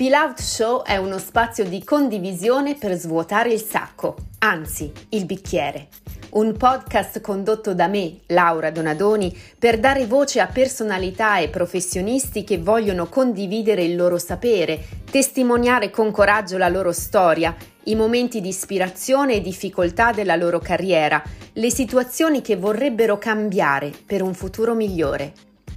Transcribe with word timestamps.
Spill 0.00 0.14
Out 0.14 0.40
Show 0.40 0.82
è 0.82 0.96
uno 0.96 1.18
spazio 1.18 1.62
di 1.66 1.84
condivisione 1.84 2.74
per 2.74 2.94
svuotare 2.94 3.52
il 3.52 3.60
sacco, 3.60 4.16
anzi 4.38 4.90
il 5.10 5.26
bicchiere. 5.26 5.88
Un 6.30 6.56
podcast 6.56 7.20
condotto 7.20 7.74
da 7.74 7.86
me, 7.86 8.20
Laura 8.28 8.70
Donadoni, 8.70 9.38
per 9.58 9.78
dare 9.78 10.06
voce 10.06 10.40
a 10.40 10.46
personalità 10.46 11.36
e 11.36 11.50
professionisti 11.50 12.44
che 12.44 12.56
vogliono 12.56 13.10
condividere 13.10 13.84
il 13.84 13.94
loro 13.94 14.16
sapere, 14.16 14.82
testimoniare 15.10 15.90
con 15.90 16.10
coraggio 16.10 16.56
la 16.56 16.70
loro 16.70 16.92
storia, 16.92 17.54
i 17.84 17.94
momenti 17.94 18.40
di 18.40 18.48
ispirazione 18.48 19.34
e 19.34 19.40
difficoltà 19.42 20.12
della 20.12 20.36
loro 20.36 20.60
carriera, 20.60 21.22
le 21.52 21.70
situazioni 21.70 22.40
che 22.40 22.56
vorrebbero 22.56 23.18
cambiare 23.18 23.92
per 24.06 24.22
un 24.22 24.32
futuro 24.32 24.72
migliore. 24.72 25.34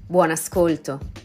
Buon 0.07 0.31
ascolto! 0.31 1.23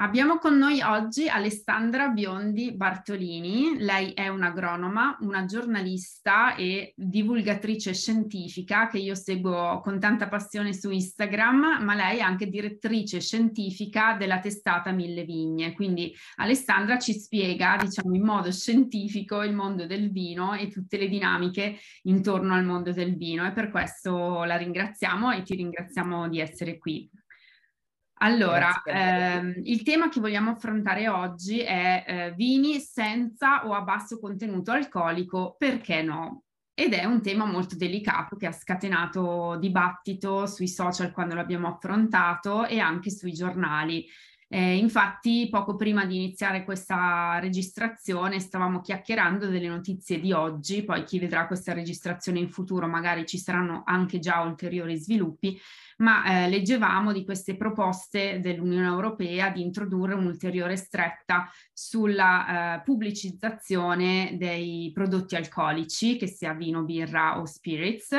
Abbiamo 0.00 0.38
con 0.38 0.56
noi 0.56 0.80
oggi 0.80 1.28
Alessandra 1.28 2.06
Biondi 2.06 2.72
Bartolini. 2.72 3.78
Lei 3.78 4.12
è 4.12 4.28
un'agronoma, 4.28 5.18
una 5.22 5.44
giornalista 5.44 6.54
e 6.54 6.92
divulgatrice 6.94 7.92
scientifica 7.94 8.86
che 8.86 8.98
io 8.98 9.16
seguo 9.16 9.80
con 9.80 9.98
tanta 9.98 10.28
passione 10.28 10.72
su 10.72 10.90
Instagram, 10.90 11.82
ma 11.82 11.96
lei 11.96 12.18
è 12.18 12.20
anche 12.20 12.46
direttrice 12.46 13.20
scientifica 13.20 14.14
della 14.14 14.38
testata 14.38 14.92
Mille 14.92 15.24
Vigne. 15.24 15.72
Quindi 15.72 16.14
Alessandra 16.36 16.96
ci 17.00 17.14
spiega, 17.14 17.76
diciamo, 17.80 18.14
in 18.14 18.22
modo 18.22 18.52
scientifico 18.52 19.42
il 19.42 19.52
mondo 19.52 19.84
del 19.84 20.12
vino 20.12 20.54
e 20.54 20.68
tutte 20.68 20.96
le 20.96 21.08
dinamiche 21.08 21.76
intorno 22.02 22.54
al 22.54 22.64
mondo 22.64 22.92
del 22.92 23.16
vino 23.16 23.44
e 23.44 23.50
per 23.50 23.68
questo 23.72 24.44
la 24.44 24.56
ringraziamo 24.56 25.32
e 25.32 25.42
ti 25.42 25.56
ringraziamo 25.56 26.28
di 26.28 26.38
essere 26.38 26.78
qui. 26.78 27.10
Allora, 28.18 28.82
ehm, 28.84 29.60
il 29.64 29.82
tema 29.82 30.08
che 30.08 30.20
vogliamo 30.20 30.50
affrontare 30.50 31.08
oggi 31.08 31.60
è 31.60 32.04
eh, 32.06 32.32
vini 32.34 32.80
senza 32.80 33.66
o 33.66 33.72
a 33.74 33.82
basso 33.82 34.18
contenuto 34.18 34.72
alcolico, 34.72 35.54
perché 35.56 36.02
no? 36.02 36.42
Ed 36.74 36.94
è 36.94 37.04
un 37.04 37.22
tema 37.22 37.44
molto 37.44 37.76
delicato 37.76 38.36
che 38.36 38.46
ha 38.46 38.52
scatenato 38.52 39.56
dibattito 39.60 40.46
sui 40.46 40.68
social 40.68 41.12
quando 41.12 41.34
l'abbiamo 41.34 41.68
affrontato 41.68 42.66
e 42.66 42.78
anche 42.78 43.10
sui 43.10 43.32
giornali. 43.32 44.06
Eh, 44.50 44.76
infatti, 44.76 45.46
poco 45.50 45.76
prima 45.76 46.06
di 46.06 46.16
iniziare 46.16 46.64
questa 46.64 47.38
registrazione 47.38 48.40
stavamo 48.40 48.80
chiacchierando 48.80 49.46
delle 49.46 49.68
notizie 49.68 50.18
di 50.20 50.32
oggi, 50.32 50.84
poi 50.84 51.04
chi 51.04 51.18
vedrà 51.18 51.46
questa 51.46 51.74
registrazione 51.74 52.38
in 52.38 52.48
futuro 52.48 52.88
magari 52.88 53.26
ci 53.26 53.38
saranno 53.38 53.82
anche 53.84 54.18
già 54.18 54.40
ulteriori 54.40 54.96
sviluppi, 54.96 55.60
ma 55.98 56.44
eh, 56.44 56.48
leggevamo 56.48 57.12
di 57.12 57.24
queste 57.24 57.56
proposte 57.56 58.40
dell'Unione 58.40 58.86
Europea 58.86 59.50
di 59.50 59.62
introdurre 59.62 60.14
un'ulteriore 60.14 60.76
stretta 60.76 61.50
sulla 61.72 62.76
eh, 62.76 62.82
pubblicizzazione 62.82 64.36
dei 64.38 64.90
prodotti 64.92 65.36
alcolici, 65.36 66.16
che 66.16 66.26
sia 66.26 66.52
vino, 66.54 66.82
birra 66.82 67.40
o 67.40 67.46
spirits, 67.46 68.12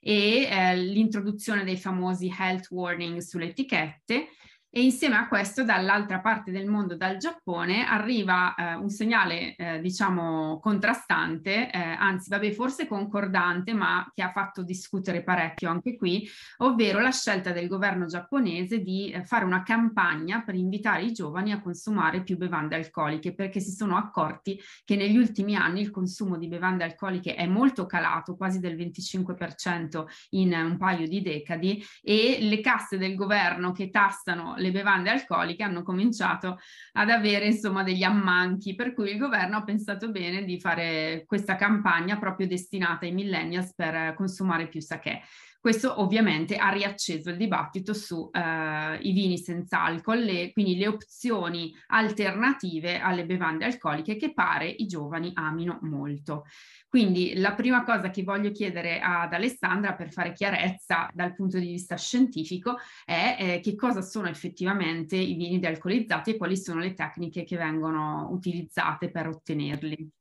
e 0.00 0.48
eh, 0.48 0.76
l'introduzione 0.76 1.64
dei 1.64 1.76
famosi 1.76 2.32
health 2.36 2.68
warning 2.70 3.18
sulle 3.18 3.46
etichette 3.46 4.28
e 4.76 4.82
insieme 4.82 5.14
a 5.14 5.28
questo 5.28 5.62
dall'altra 5.62 6.18
parte 6.18 6.50
del 6.50 6.66
mondo, 6.66 6.96
dal 6.96 7.16
Giappone, 7.16 7.86
arriva 7.86 8.56
eh, 8.56 8.74
un 8.74 8.90
segnale 8.90 9.54
eh, 9.54 9.78
diciamo 9.80 10.58
contrastante, 10.58 11.70
eh, 11.70 11.78
anzi 11.78 12.28
vabbè 12.28 12.50
forse 12.50 12.88
concordante, 12.88 13.72
ma 13.72 14.10
che 14.12 14.22
ha 14.22 14.32
fatto 14.32 14.64
discutere 14.64 15.22
parecchio 15.22 15.70
anche 15.70 15.96
qui, 15.96 16.28
ovvero 16.56 16.98
la 16.98 17.12
scelta 17.12 17.52
del 17.52 17.68
governo 17.68 18.06
giapponese 18.06 18.80
di 18.80 19.12
eh, 19.12 19.22
fare 19.22 19.44
una 19.44 19.62
campagna 19.62 20.42
per 20.42 20.56
invitare 20.56 21.04
i 21.04 21.12
giovani 21.12 21.52
a 21.52 21.60
consumare 21.60 22.24
più 22.24 22.36
bevande 22.36 22.74
alcoliche, 22.74 23.32
perché 23.32 23.60
si 23.60 23.70
sono 23.70 23.96
accorti 23.96 24.60
che 24.84 24.96
negli 24.96 25.16
ultimi 25.16 25.54
anni 25.54 25.82
il 25.82 25.92
consumo 25.92 26.36
di 26.36 26.48
bevande 26.48 26.82
alcoliche 26.82 27.36
è 27.36 27.46
molto 27.46 27.86
calato, 27.86 28.34
quasi 28.34 28.58
del 28.58 28.74
25% 28.74 30.04
in 30.30 30.52
un 30.52 30.76
paio 30.78 31.06
di 31.06 31.22
decadi, 31.22 31.80
e 32.02 32.38
le 32.40 32.58
casse 32.58 32.98
del 32.98 33.14
governo 33.14 33.70
che 33.70 33.90
tassano 33.90 34.62
le 34.64 34.70
bevande 34.70 35.10
alcoliche 35.10 35.62
hanno 35.62 35.82
cominciato 35.82 36.58
ad 36.92 37.10
avere 37.10 37.46
insomma 37.46 37.82
degli 37.82 38.02
ammanchi, 38.02 38.74
per 38.74 38.94
cui 38.94 39.10
il 39.10 39.18
governo 39.18 39.58
ha 39.58 39.64
pensato 39.64 40.10
bene 40.10 40.44
di 40.44 40.58
fare 40.58 41.24
questa 41.26 41.56
campagna 41.56 42.18
proprio 42.18 42.46
destinata 42.46 43.04
ai 43.04 43.12
millennials 43.12 43.74
per 43.74 44.14
consumare 44.14 44.68
più 44.68 44.80
sake. 44.80 45.20
Questo 45.64 45.98
ovviamente 46.02 46.56
ha 46.56 46.68
riacceso 46.68 47.30
il 47.30 47.38
dibattito 47.38 47.94
sui 47.94 48.28
eh, 48.32 48.98
vini 49.00 49.38
senza 49.38 49.82
alcol, 49.82 50.18
le, 50.18 50.52
quindi 50.52 50.76
le 50.76 50.88
opzioni 50.88 51.74
alternative 51.86 53.00
alle 53.00 53.24
bevande 53.24 53.64
alcoliche 53.64 54.16
che 54.16 54.34
pare 54.34 54.68
i 54.68 54.84
giovani 54.84 55.30
amino 55.32 55.78
molto. 55.80 56.44
Quindi 56.86 57.36
la 57.36 57.54
prima 57.54 57.82
cosa 57.82 58.10
che 58.10 58.22
voglio 58.24 58.50
chiedere 58.50 59.00
ad 59.00 59.32
Alessandra 59.32 59.94
per 59.94 60.12
fare 60.12 60.34
chiarezza 60.34 61.08
dal 61.14 61.34
punto 61.34 61.58
di 61.58 61.68
vista 61.68 61.96
scientifico 61.96 62.76
è 63.02 63.36
eh, 63.40 63.60
che 63.60 63.74
cosa 63.74 64.02
sono 64.02 64.28
effettivamente 64.28 65.16
i 65.16 65.32
vini 65.32 65.58
dealcolizzati 65.60 66.32
e 66.32 66.36
quali 66.36 66.58
sono 66.58 66.80
le 66.80 66.92
tecniche 66.92 67.44
che 67.44 67.56
vengono 67.56 68.28
utilizzate 68.30 69.10
per 69.10 69.28
ottenerli. 69.28 70.12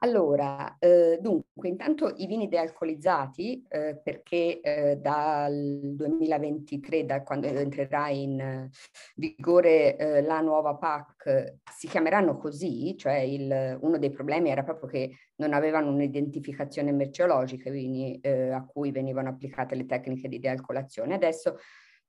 Allora, 0.00 0.76
eh, 0.78 1.18
dunque, 1.20 1.68
intanto 1.68 2.12
i 2.16 2.26
vini 2.26 2.46
dealcolizzati, 2.46 3.64
eh, 3.68 4.00
perché 4.00 4.60
eh, 4.60 4.96
dal 4.96 5.80
2023, 5.96 7.04
da 7.04 7.22
quando 7.24 7.48
entrerà 7.48 8.08
in 8.08 8.68
vigore 9.16 9.96
eh, 9.96 10.22
la 10.22 10.40
nuova 10.40 10.76
PAC, 10.76 11.56
si 11.74 11.88
chiameranno 11.88 12.36
così, 12.36 12.96
cioè 12.96 13.16
il, 13.16 13.76
uno 13.80 13.98
dei 13.98 14.10
problemi 14.10 14.50
era 14.50 14.62
proprio 14.62 14.88
che 14.88 15.16
non 15.36 15.52
avevano 15.52 15.90
un'identificazione 15.90 16.92
merceologica 16.92 17.68
i 17.68 17.72
vini 17.72 18.20
eh, 18.20 18.50
a 18.50 18.64
cui 18.64 18.92
venivano 18.92 19.30
applicate 19.30 19.74
le 19.74 19.86
tecniche 19.86 20.28
di 20.28 20.38
dealcolazione. 20.38 21.14
Adesso 21.14 21.56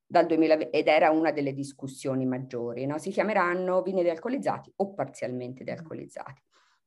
dal 0.05 0.27
2000, 0.27 0.69
ed 0.69 0.87
era 0.87 1.09
una 1.09 1.31
delle 1.31 1.53
discussioni 1.53 2.25
maggiori, 2.27 2.85
no? 2.85 2.99
si 2.99 3.09
chiameranno 3.09 3.81
vini 3.81 4.03
dealcolizzati 4.03 4.71
o 4.75 4.93
parzialmente 4.93 5.63
dealcolizzati. 5.63 6.41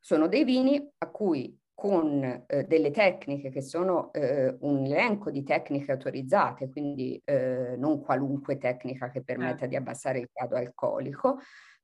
Sono 0.05 0.27
dei 0.27 0.43
vini 0.43 0.85
a 0.99 1.07
cui 1.11 1.57
con 1.73 2.45
eh, 2.49 2.65
delle 2.65 2.91
tecniche 2.91 3.51
che 3.51 3.61
sono 3.63 4.13
eh, 4.13 4.57
un 4.63 4.85
elenco 4.85 5.31
di 5.31 5.45
tecniche 5.45 5.93
autorizzate, 5.93 6.69
quindi 6.69 7.23
eh, 7.25 7.77
non 7.79 8.01
qualunque 8.01 8.59
tecnica 8.59 9.11
che 9.11 9.23
permetta 9.23 9.67
di 9.67 9.75
certo. 9.75 9.77
abbassare 9.77 10.19
il 10.19 10.29
grado 10.33 10.57
alcolico, 10.57 11.39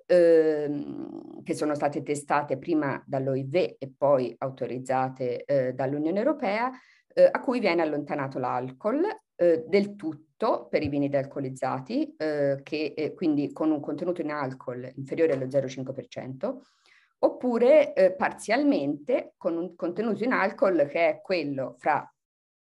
ehm, 0.04 1.44
che 1.44 1.54
sono 1.54 1.76
state 1.76 2.02
testate 2.02 2.58
prima 2.58 3.00
dall'OIV 3.06 3.76
e 3.78 3.92
poi 3.96 4.34
autorizzate 4.36 5.44
eh, 5.44 5.72
dall'Unione 5.74 6.18
Europea, 6.18 6.72
eh, 7.14 7.28
a 7.30 7.40
cui 7.40 7.60
viene 7.60 7.82
allontanato 7.82 8.40
l'alcol 8.40 9.02
eh, 9.36 9.64
del 9.64 9.94
tutto 9.94 10.66
per 10.68 10.82
i 10.82 10.88
vini 10.88 11.08
dealcolizzati, 11.08 12.16
che 12.16 13.12
quindi 13.14 13.52
con 13.52 13.70
un 13.70 13.80
contenuto 13.80 14.22
in 14.22 14.30
alcol 14.30 14.90
inferiore 14.96 15.34
allo 15.34 15.46
0,5%, 15.46 16.58
oppure 17.20 17.94
eh, 17.94 18.12
parzialmente 18.12 19.34
con 19.36 19.56
un 19.56 19.74
contenuto 19.74 20.24
in 20.24 20.32
alcol 20.32 20.86
che 20.88 21.08
è 21.08 21.20
quello 21.20 21.74
fra 21.78 22.10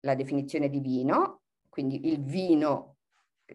la 0.00 0.14
definizione 0.14 0.68
di 0.68 0.80
vino, 0.80 1.42
quindi 1.68 2.08
il 2.08 2.22
vino 2.22 2.96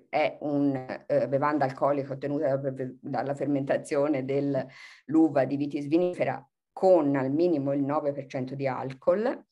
è 0.10 0.38
una 0.42 1.06
eh, 1.06 1.28
bevanda 1.28 1.66
alcolica 1.66 2.14
ottenuta 2.14 2.60
dalla 3.02 3.36
fermentazione 3.36 4.26
dell'uva 4.26 5.46
di 5.46 5.58
vitis 5.58 5.88
vinifera 5.88 6.46
con 6.72 7.16
al 7.16 7.32
minimo 7.32 7.74
il 7.74 7.84
9% 7.84 8.54
di 8.54 8.68
alcol 8.68 9.46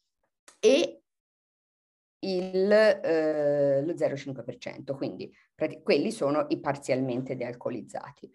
e 0.60 1.02
il, 2.20 2.72
eh, 2.72 3.84
lo 3.84 3.94
0,5%, 3.94 4.96
quindi 4.96 5.32
quelli 5.84 6.12
sono 6.12 6.46
i 6.50 6.60
parzialmente 6.60 7.36
dealcolizzati. 7.36 8.30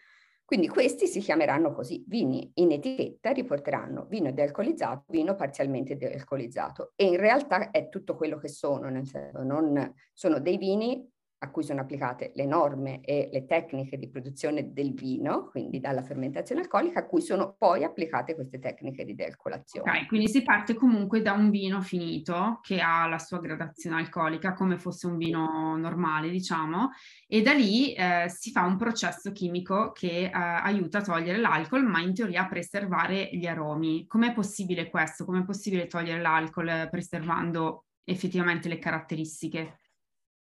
Quindi 0.50 0.66
questi 0.66 1.06
si 1.06 1.20
chiameranno 1.20 1.72
così, 1.72 2.04
vini 2.08 2.50
in 2.54 2.72
etichetta 2.72 3.30
riporteranno 3.30 4.06
vino 4.06 4.32
dealcolizzato, 4.32 5.04
vino 5.06 5.36
parzialmente 5.36 5.96
dealcolizzato. 5.96 6.90
E 6.96 7.04
in 7.04 7.18
realtà 7.18 7.70
è 7.70 7.88
tutto 7.88 8.16
quello 8.16 8.36
che 8.36 8.48
sono, 8.48 8.88
nel 8.88 9.06
senso 9.06 9.44
non 9.44 9.94
sono 10.12 10.40
dei 10.40 10.56
vini 10.56 11.08
a 11.42 11.50
cui 11.50 11.62
sono 11.62 11.80
applicate 11.80 12.32
le 12.34 12.44
norme 12.44 13.00
e 13.00 13.30
le 13.32 13.46
tecniche 13.46 13.96
di 13.96 14.10
produzione 14.10 14.72
del 14.72 14.92
vino, 14.92 15.48
quindi 15.48 15.80
dalla 15.80 16.02
fermentazione 16.02 16.60
alcolica, 16.60 17.00
a 17.00 17.06
cui 17.06 17.22
sono 17.22 17.54
poi 17.56 17.82
applicate 17.82 18.34
queste 18.34 18.58
tecniche 18.58 19.06
di 19.06 19.14
dealcolazione. 19.14 19.90
Ok, 19.90 20.06
quindi 20.06 20.28
si 20.28 20.42
parte 20.42 20.74
comunque 20.74 21.22
da 21.22 21.32
un 21.32 21.48
vino 21.48 21.80
finito 21.80 22.58
che 22.62 22.80
ha 22.80 23.06
la 23.06 23.18
sua 23.18 23.40
gradazione 23.40 23.96
alcolica 23.96 24.52
come 24.52 24.76
fosse 24.76 25.06
un 25.06 25.16
vino 25.16 25.76
normale, 25.78 26.28
diciamo, 26.28 26.90
e 27.26 27.40
da 27.40 27.52
lì 27.52 27.94
eh, 27.94 28.26
si 28.28 28.50
fa 28.50 28.64
un 28.64 28.76
processo 28.76 29.32
chimico 29.32 29.92
che 29.92 30.24
eh, 30.24 30.30
aiuta 30.32 30.98
a 30.98 31.02
togliere 31.02 31.38
l'alcol, 31.38 31.84
ma 31.84 32.02
in 32.02 32.12
teoria 32.12 32.42
a 32.42 32.48
preservare 32.48 33.30
gli 33.32 33.46
aromi. 33.46 34.06
Com'è 34.06 34.34
possibile 34.34 34.90
questo? 34.90 35.24
Com'è 35.24 35.42
possibile 35.42 35.86
togliere 35.86 36.20
l'alcol 36.20 36.88
preservando 36.90 37.86
effettivamente 38.04 38.68
le 38.68 38.78
caratteristiche? 38.78 39.79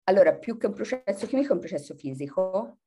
Allora, 0.10 0.36
più 0.36 0.58
che 0.58 0.68
un 0.68 0.74
processo 0.74 1.28
chimico 1.28 1.50
è 1.50 1.54
un 1.54 1.60
processo 1.60 1.94
fisico 1.94 2.78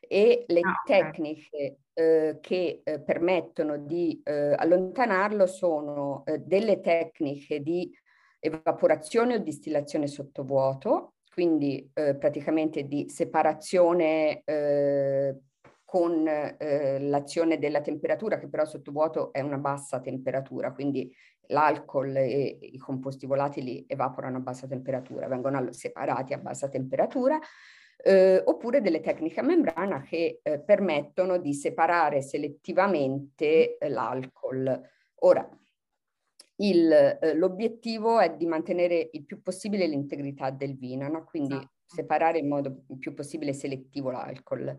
e 0.00 0.44
le 0.46 0.60
ah, 0.60 0.80
okay. 0.82 1.02
tecniche 1.02 1.78
eh, 1.92 2.38
che 2.40 2.80
eh, 2.82 3.00
permettono 3.00 3.76
di 3.76 4.20
eh, 4.24 4.54
allontanarlo 4.56 5.46
sono 5.46 6.24
eh, 6.24 6.38
delle 6.38 6.80
tecniche 6.80 7.60
di 7.60 7.90
evaporazione 8.38 9.34
o 9.34 9.38
distillazione 9.38 10.06
sottovuoto, 10.06 11.16
quindi 11.30 11.90
eh, 11.92 12.16
praticamente 12.16 12.84
di 12.84 13.10
separazione 13.10 14.42
eh, 14.44 15.36
con 15.84 16.24
l'azione 16.24 17.58
della 17.58 17.80
temperatura, 17.80 18.38
che 18.38 18.48
però 18.48 18.64
sottovuoto 18.64 19.32
è 19.32 19.40
una 19.40 19.56
bassa 19.56 20.00
temperatura, 20.00 20.72
quindi 20.72 21.10
l'alcol 21.48 22.16
e 22.16 22.58
i 22.60 22.78
composti 22.78 23.26
volatili 23.26 23.84
evaporano 23.86 24.38
a 24.38 24.40
bassa 24.40 24.66
temperatura, 24.66 25.28
vengono 25.28 25.72
separati 25.72 26.32
a 26.32 26.38
bassa 26.38 26.68
temperatura, 26.68 27.38
eh, 27.98 28.42
oppure 28.44 28.80
delle 28.80 29.00
tecniche 29.00 29.40
a 29.40 29.42
membrana 29.42 30.02
che 30.02 30.40
eh, 30.42 30.60
permettono 30.60 31.38
di 31.38 31.54
separare 31.54 32.22
selettivamente 32.22 33.78
eh, 33.78 33.88
l'alcol. 33.88 34.80
Ora, 35.20 35.48
il, 36.56 36.92
eh, 36.92 37.34
l'obiettivo 37.34 38.20
è 38.20 38.34
di 38.34 38.46
mantenere 38.46 39.10
il 39.12 39.24
più 39.24 39.42
possibile 39.42 39.86
l'integrità 39.86 40.50
del 40.50 40.76
vino, 40.76 41.08
no? 41.08 41.24
quindi 41.24 41.54
esatto. 41.54 41.70
separare 41.84 42.38
in 42.38 42.48
modo 42.48 42.84
il 42.88 42.98
più 42.98 43.14
possibile 43.14 43.52
selettivo 43.52 44.10
l'alcol. 44.10 44.78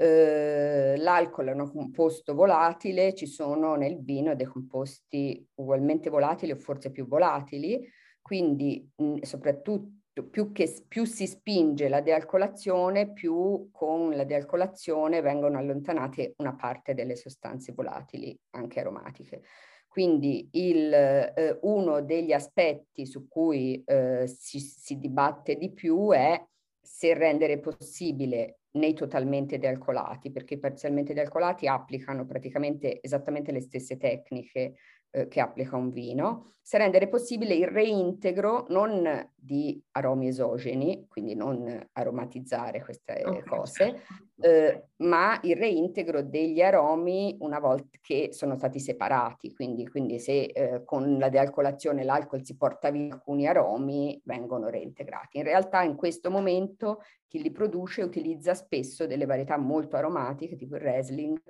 Uh, 0.00 0.94
l'alcol 0.96 1.48
è 1.48 1.52
un 1.52 1.72
composto 1.72 2.32
volatile, 2.32 3.14
ci 3.14 3.26
sono 3.26 3.74
nel 3.74 4.00
vino 4.00 4.36
dei 4.36 4.46
composti 4.46 5.44
ugualmente 5.56 6.08
volatili 6.08 6.52
o 6.52 6.56
forse 6.56 6.92
più 6.92 7.08
volatili, 7.08 7.84
quindi 8.22 8.88
mh, 8.94 9.22
soprattutto 9.22 10.22
più, 10.30 10.52
che, 10.52 10.84
più 10.86 11.04
si 11.04 11.26
spinge 11.26 11.88
la 11.88 12.00
dealcolazione, 12.00 13.12
più 13.12 13.70
con 13.72 14.14
la 14.14 14.22
dealcolazione 14.22 15.20
vengono 15.20 15.58
allontanate 15.58 16.34
una 16.38 16.54
parte 16.54 16.94
delle 16.94 17.16
sostanze 17.16 17.72
volatili, 17.72 18.38
anche 18.50 18.78
aromatiche. 18.78 19.42
Quindi 19.88 20.48
il, 20.52 20.92
eh, 20.92 21.58
uno 21.62 22.02
degli 22.02 22.32
aspetti 22.32 23.04
su 23.04 23.26
cui 23.26 23.82
eh, 23.84 24.28
si, 24.28 24.60
si 24.60 24.96
dibatte 24.98 25.56
di 25.56 25.72
più 25.72 26.10
è 26.12 26.40
se 26.90 27.12
rendere 27.12 27.60
possibile 27.60 28.60
nei 28.72 28.94
totalmente 28.94 29.58
dealcolati, 29.58 30.32
perché 30.32 30.54
i 30.54 30.58
parzialmente 30.58 31.12
dealcolati 31.12 31.66
applicano 31.66 32.24
praticamente 32.24 33.00
esattamente 33.02 33.52
le 33.52 33.60
stesse 33.60 33.98
tecniche 33.98 34.74
eh, 35.10 35.28
che 35.28 35.40
applica 35.40 35.76
un 35.76 35.90
vino, 35.90 36.44
se 36.60 36.76
rendere 36.76 37.08
possibile 37.08 37.54
il 37.54 37.66
reintegro 37.66 38.66
non 38.68 39.30
di 39.34 39.82
aromi 39.92 40.28
esogeni, 40.28 41.06
quindi 41.08 41.34
non 41.34 41.88
aromatizzare 41.92 42.82
queste 42.82 43.22
okay. 43.24 43.42
cose, 43.42 44.02
eh, 44.40 44.88
ma 44.96 45.38
il 45.44 45.56
reintegro 45.56 46.22
degli 46.22 46.60
aromi 46.60 47.36
una 47.40 47.58
volta 47.58 47.96
che 48.02 48.28
sono 48.32 48.54
stati 48.56 48.80
separati, 48.80 49.54
quindi, 49.54 49.88
quindi 49.88 50.18
se 50.18 50.42
eh, 50.42 50.84
con 50.84 51.16
la 51.16 51.30
dealcolazione 51.30 52.04
l'alcol 52.04 52.44
si 52.44 52.56
porta 52.56 52.90
via 52.90 53.14
alcuni 53.14 53.46
aromi, 53.46 54.20
vengono 54.24 54.68
reintegrati. 54.68 55.38
In 55.38 55.44
realtà 55.44 55.82
in 55.82 55.96
questo 55.96 56.30
momento 56.30 57.00
chi 57.26 57.40
li 57.40 57.50
produce 57.50 58.02
utilizza 58.02 58.52
spesso 58.52 59.06
delle 59.06 59.24
varietà 59.24 59.56
molto 59.56 59.96
aromatiche, 59.96 60.56
tipo 60.56 60.76
il 60.76 60.82
Riesling, 60.82 61.40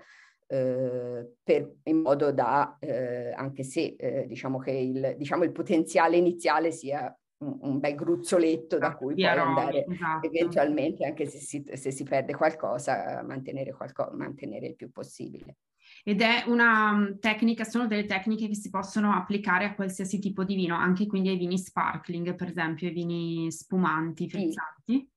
eh, 0.51 1.35
per, 1.43 1.75
in 1.85 1.99
modo 1.99 2.33
da, 2.33 2.79
eh, 2.81 3.33
anche 3.33 3.63
se 3.63 3.97
eh, 3.99 4.27
diciamo 4.27 4.59
che 4.59 4.71
il, 4.71 5.15
diciamo 5.19 5.45
il 5.45 5.53
potenziale 5.53 6.17
iniziale 6.17 6.73
sia 6.73 7.15
un, 7.45 7.59
un 7.61 7.79
bel 7.79 7.95
gruzzoletto 7.95 8.79
da 8.79 8.97
cui 8.97 9.15
poi 9.15 9.27
andare 9.27 9.85
esatto. 9.87 10.27
eventualmente, 10.27 11.05
anche 11.05 11.27
se 11.27 11.39
si, 11.39 11.65
se 11.75 11.91
si 11.91 12.03
perde 12.05 12.35
qualcosa, 12.35 13.23
mantenere, 13.23 13.75
qualco, 13.75 14.11
mantenere 14.15 14.69
il 14.69 14.77
più 14.77 14.91
possibile. 14.91 15.59
Ed 16.03 16.23
è 16.23 16.45
una 16.47 16.93
mm, 16.93 17.19
tecnica, 17.19 17.65
sono 17.65 17.87
delle 17.87 18.07
tecniche 18.07 18.49
che 18.49 18.55
si 18.55 18.71
possono 18.71 19.13
applicare 19.13 19.67
a 19.67 19.75
qualsiasi 19.75 20.19
tipo 20.19 20.45
di 20.45 20.55
vino, 20.55 20.77
anche 20.77 21.07
quindi 21.07 21.29
ai 21.29 21.37
vini 21.37 21.59
sparkling, 21.59 22.35
per 22.35 22.49
esempio, 22.49 22.89
ai 22.89 22.95
vini 22.95 23.53
spumanti, 23.53 24.29
frizzanti, 24.29 24.95
sì. 24.95 25.09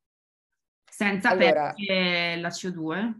senza 0.84 1.30
allora, 1.30 1.74
perdere 1.74 2.40
la 2.40 2.50
CO2. 2.50 3.14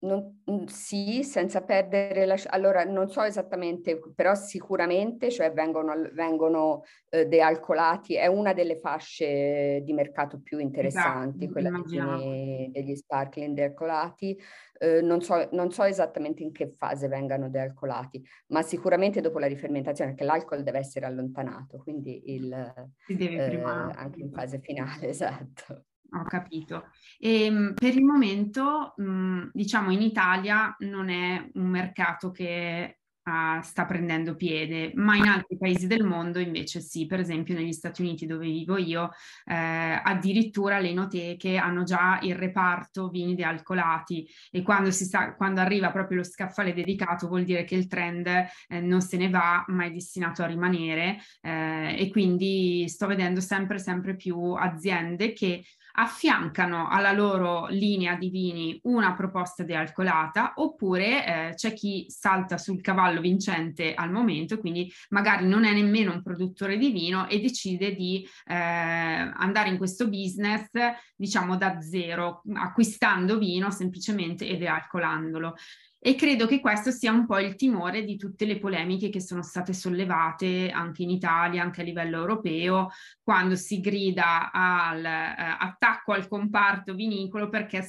Non, 0.00 0.42
mm, 0.48 0.66
sì, 0.66 1.24
senza 1.24 1.62
perdere 1.62 2.24
la... 2.24 2.36
Allora, 2.50 2.84
non 2.84 3.08
so 3.08 3.22
esattamente, 3.22 3.98
però 4.14 4.34
sicuramente, 4.36 5.28
cioè 5.28 5.52
vengono, 5.52 5.92
vengono 6.12 6.84
eh, 7.08 7.26
dealcolati, 7.26 8.14
è 8.14 8.26
una 8.26 8.52
delle 8.52 8.76
fasce 8.76 9.80
di 9.82 9.92
mercato 9.92 10.40
più 10.40 10.58
interessanti, 10.60 11.46
esatto, 11.46 11.52
quella 11.52 11.70
degli, 11.84 12.70
degli 12.70 12.94
sparkling 12.94 13.54
dealcolati. 13.54 14.38
Eh, 14.78 15.00
non, 15.02 15.20
so, 15.20 15.48
non, 15.50 15.72
so, 15.72 15.82
esattamente 15.82 16.44
in 16.44 16.52
che 16.52 16.68
fase 16.68 17.08
vengano 17.08 17.50
dealcolati, 17.50 18.24
ma 18.48 18.62
sicuramente 18.62 19.20
dopo 19.20 19.40
la 19.40 19.48
rifermentazione, 19.48 20.10
perché 20.10 20.24
l'alcol 20.24 20.62
deve 20.62 20.78
essere 20.78 21.06
allontanato, 21.06 21.78
quindi 21.78 22.32
il, 22.32 22.52
eh, 22.52 23.60
anche 23.64 24.20
in 24.20 24.30
fase 24.30 24.60
finale, 24.60 25.08
esatto. 25.10 25.86
Ho 26.12 26.24
capito. 26.24 26.90
E, 27.18 27.44
ehm, 27.44 27.74
per 27.74 27.94
il 27.94 28.04
momento, 28.04 28.94
mh, 28.96 29.50
diciamo, 29.52 29.90
in 29.90 30.00
Italia 30.00 30.74
non 30.80 31.10
è 31.10 31.50
un 31.54 31.66
mercato 31.68 32.30
che 32.30 32.98
uh, 33.28 33.62
sta 33.62 33.84
prendendo 33.84 34.34
piede, 34.34 34.92
ma 34.94 35.16
in 35.16 35.26
altri 35.26 35.56
paesi 35.58 35.86
del 35.86 36.04
mondo 36.04 36.38
invece 36.38 36.80
sì, 36.80 37.06
per 37.06 37.20
esempio 37.20 37.54
negli 37.54 37.72
Stati 37.72 38.00
Uniti 38.00 38.26
dove 38.26 38.46
vivo 38.46 38.76
io, 38.78 39.10
eh, 39.44 40.00
addirittura 40.02 40.78
le 40.78 40.88
enoteche 40.88 41.56
hanno 41.56 41.82
già 41.82 42.18
il 42.22 42.34
reparto 42.34 43.08
vini 43.08 43.34
dealcolati 43.34 44.26
e 44.50 44.62
quando, 44.62 44.90
sta, 44.90 45.34
quando 45.34 45.60
arriva 45.60 45.90
proprio 45.90 46.18
lo 46.18 46.24
scaffale 46.24 46.72
dedicato 46.72 47.28
vuol 47.28 47.44
dire 47.44 47.64
che 47.64 47.74
il 47.74 47.86
trend 47.86 48.26
eh, 48.26 48.80
non 48.80 49.00
se 49.00 49.16
ne 49.16 49.28
va, 49.28 49.64
ma 49.68 49.84
è 49.84 49.90
destinato 49.90 50.42
a 50.42 50.46
rimanere 50.46 51.18
eh, 51.42 51.96
e 51.98 52.08
quindi 52.08 52.88
sto 52.88 53.06
vedendo 53.06 53.40
sempre, 53.40 53.78
sempre 53.78 54.16
più 54.16 54.52
aziende 54.52 55.32
che 55.32 55.62
affiancano 55.98 56.88
alla 56.88 57.10
loro 57.10 57.66
linea 57.66 58.14
di 58.14 58.30
vini 58.30 58.78
una 58.84 59.14
proposta 59.14 59.64
dealcolata 59.64 60.52
oppure 60.56 61.50
eh, 61.50 61.54
c'è 61.54 61.72
chi 61.72 62.06
salta 62.08 62.56
sul 62.56 62.80
cavallo 62.80 63.20
vincente 63.20 63.94
al 63.94 64.12
momento 64.12 64.58
quindi 64.58 64.90
magari 65.08 65.46
non 65.46 65.64
è 65.64 65.72
nemmeno 65.72 66.12
un 66.12 66.22
produttore 66.22 66.78
di 66.78 66.90
vino 66.90 67.26
e 67.28 67.40
decide 67.40 67.94
di 67.94 68.24
eh, 68.46 68.54
andare 68.54 69.70
in 69.70 69.76
questo 69.76 70.08
business 70.08 70.68
diciamo 71.16 71.56
da 71.56 71.80
zero 71.80 72.42
acquistando 72.54 73.36
vino 73.36 73.70
semplicemente 73.70 74.46
e 74.46 74.56
dealcolandolo. 74.56 75.54
E 76.00 76.14
credo 76.14 76.46
che 76.46 76.60
questo 76.60 76.92
sia 76.92 77.10
un 77.10 77.26
po' 77.26 77.40
il 77.40 77.56
timore 77.56 78.04
di 78.04 78.16
tutte 78.16 78.44
le 78.44 78.60
polemiche 78.60 79.08
che 79.08 79.20
sono 79.20 79.42
state 79.42 79.72
sollevate 79.72 80.70
anche 80.70 81.02
in 81.02 81.10
Italia, 81.10 81.60
anche 81.60 81.80
a 81.80 81.84
livello 81.84 82.18
europeo, 82.18 82.90
quando 83.20 83.56
si 83.56 83.80
grida 83.80 84.52
all'attacco 84.52 86.14
eh, 86.14 86.18
al 86.18 86.28
comparto 86.28 86.94
vinicolo 86.94 87.48
perché 87.48 87.84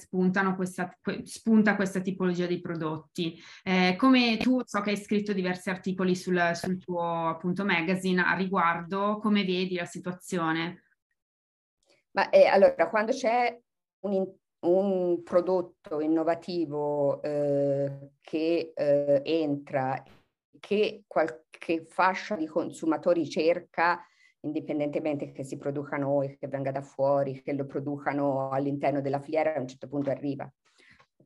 questa, 0.56 0.98
spunta 1.24 1.76
questa 1.76 2.02
tipologia 2.02 2.48
di 2.48 2.60
prodotti. 2.60 3.40
Eh, 3.64 3.96
come 3.96 4.38
tu 4.38 4.60
so 4.66 4.82
che 4.82 4.90
hai 4.90 4.98
scritto 4.98 5.32
diversi 5.32 5.70
articoli 5.70 6.16
sul, 6.16 6.52
sul 6.56 6.80
tuo 6.80 7.28
appunto 7.28 7.64
magazine 7.64 8.24
a 8.24 8.34
riguardo, 8.34 9.20
come 9.20 9.46
vedi 9.46 9.76
la 9.76 9.86
situazione? 9.86 10.84
Ma 12.12 12.30
eh, 12.30 12.48
allora, 12.48 12.90
quando 12.90 13.12
c'è 13.12 13.56
un, 14.00 14.26
un 14.62 15.24
prodotto 15.24 16.02
innovativo 16.02 17.22
eh, 17.22 18.12
che 18.22 18.74
eh, 18.76 19.22
entra, 19.24 20.04
che 20.60 21.04
qualche 21.08 21.86
fascia 21.86 22.36
di 22.36 22.46
consumatori 22.46 23.30
cerca, 23.30 24.04
indipendentemente 24.42 25.32
che 25.32 25.44
si 25.44 25.58
produca 25.58 25.98
noi, 25.98 26.38
che 26.38 26.48
venga 26.48 26.72
da 26.72 26.82
fuori, 26.82 27.42
che 27.42 27.54
lo 27.54 27.66
producano 27.66 28.50
all'interno 28.50 29.02
della 29.02 29.20
filiera, 29.20 29.56
a 29.56 29.60
un 29.60 29.68
certo 29.68 29.88
punto 29.88 30.10
arriva. 30.10 30.52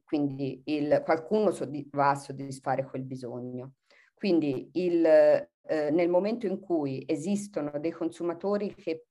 Quindi 0.04 0.62
il, 0.66 1.02
qualcuno 1.04 1.52
soddisf- 1.52 1.96
va 1.96 2.12
a 2.12 2.16
soddisfare 2.16 2.86
quel 2.86 3.04
bisogno. 3.04 3.74
Quindi 4.14 4.70
il, 4.74 5.06
eh, 5.06 5.92
nel 5.92 6.10
momento 6.10 6.46
in 6.46 6.60
cui 6.60 7.04
esistono 7.08 7.72
dei 7.80 7.92
consumatori 7.92 8.74
che 8.76 9.06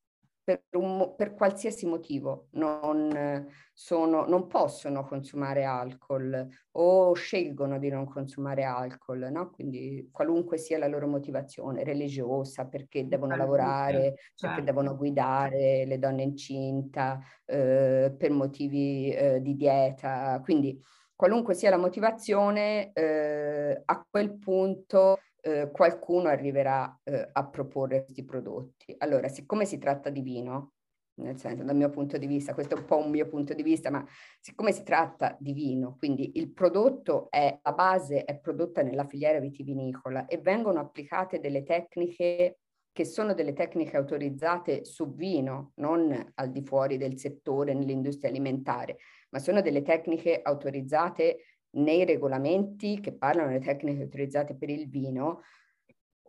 per, 0.59 0.81
un, 0.81 1.15
per 1.17 1.35
qualsiasi 1.35 1.87
motivo 1.87 2.49
non, 2.53 3.47
sono, 3.73 4.27
non, 4.27 4.47
possono 4.47 5.05
consumare 5.05 5.65
alcol 5.65 6.47
o 6.73 7.13
scelgono 7.15 7.79
di 7.79 7.89
non 7.89 8.07
consumare 8.07 8.65
alcol, 8.65 9.29
no? 9.31 9.51
quindi 9.51 10.09
qualunque 10.11 10.59
sia 10.59 10.79
la 10.79 10.87
loro 10.87 11.07
motivazione 11.07 11.85
religiosa, 11.85 12.67
perché 12.67 13.07
devono 13.07 13.37
lavorare, 13.37 14.15
certo. 14.35 14.47
perché 14.47 14.63
devono 14.63 14.97
guidare 14.97 15.85
le 15.87 15.99
donne 15.99 16.23
incinta, 16.23 17.21
eh, 17.45 18.15
per 18.17 18.31
motivi 18.31 19.11
eh, 19.11 19.41
di 19.41 19.55
dieta, 19.55 20.41
quindi 20.43 20.81
qualunque 21.15 21.55
sia 21.55 21.71
la 21.71 21.77
motivazione, 21.77 22.93
eh, 22.93 23.81
a 23.85 24.07
quel 24.11 24.39
punto 24.39 25.19
eh, 25.43 25.71
qualcuno 25.73 26.29
arriverà 26.29 26.99
eh, 27.03 27.29
a 27.33 27.47
proporre 27.49 28.05
questi 28.05 28.25
prodotti. 28.25 28.95
Allora, 28.99 29.29
siccome 29.29 29.65
si 29.65 29.79
tratta 29.79 30.09
di 30.09 30.23
vino, 30.23 30.75
nel 31.15 31.37
senso 31.37 31.65
dal 31.65 31.77
mio 31.77 31.91
punto 31.91 32.17
di 32.17 32.27
vista, 32.27 32.55
questo 32.55 32.75
è 32.75 32.79
un 32.79 32.85
po' 32.85 32.99
un 32.99 33.11
mio 33.11 33.27
punto 33.29 33.53
di 33.53 33.63
vista, 33.63 33.91
ma 33.91 34.05
siccome 34.41 34.73
si 34.73 34.83
tratta 34.83 35.37
di 35.39 35.53
vino, 35.53 35.97
quindi 35.99 36.33
il 36.37 36.53
prodotto 36.53 37.29
è, 37.31 37.59
la 37.63 37.73
base 37.73 38.25
è 38.25 38.39
prodotta 38.39 38.83
nella 38.83 39.07
filiera 39.07 39.39
vitivinicola 39.39 40.27
e 40.27 40.39
vengono 40.39 40.81
applicate 40.81 41.41
delle 41.41 41.65
tecniche 41.65 42.59
che 42.93 43.05
sono 43.07 43.33
delle 43.33 43.55
tecniche 43.55 43.97
autorizzate 43.97 44.85
su 44.85 45.15
vino, 45.15 45.73
non 45.77 46.33
al 46.35 46.51
di 46.51 46.63
fuori 46.63 46.99
del 46.99 47.19
settore 47.19 47.73
nell'industria 47.73 48.29
alimentare, 48.29 48.99
ma 49.31 49.39
sono 49.39 49.63
delle 49.63 49.83
tecniche 49.83 50.41
autorizzate 50.43 51.39
nei 51.73 52.05
regolamenti 52.05 53.01
che 53.01 53.13
parlano 53.13 53.49
delle 53.49 53.65
tecniche 53.65 54.03
autorizzate 54.03 54.55
per 54.55 54.71
il 54.71 54.89
vino, 54.89 55.41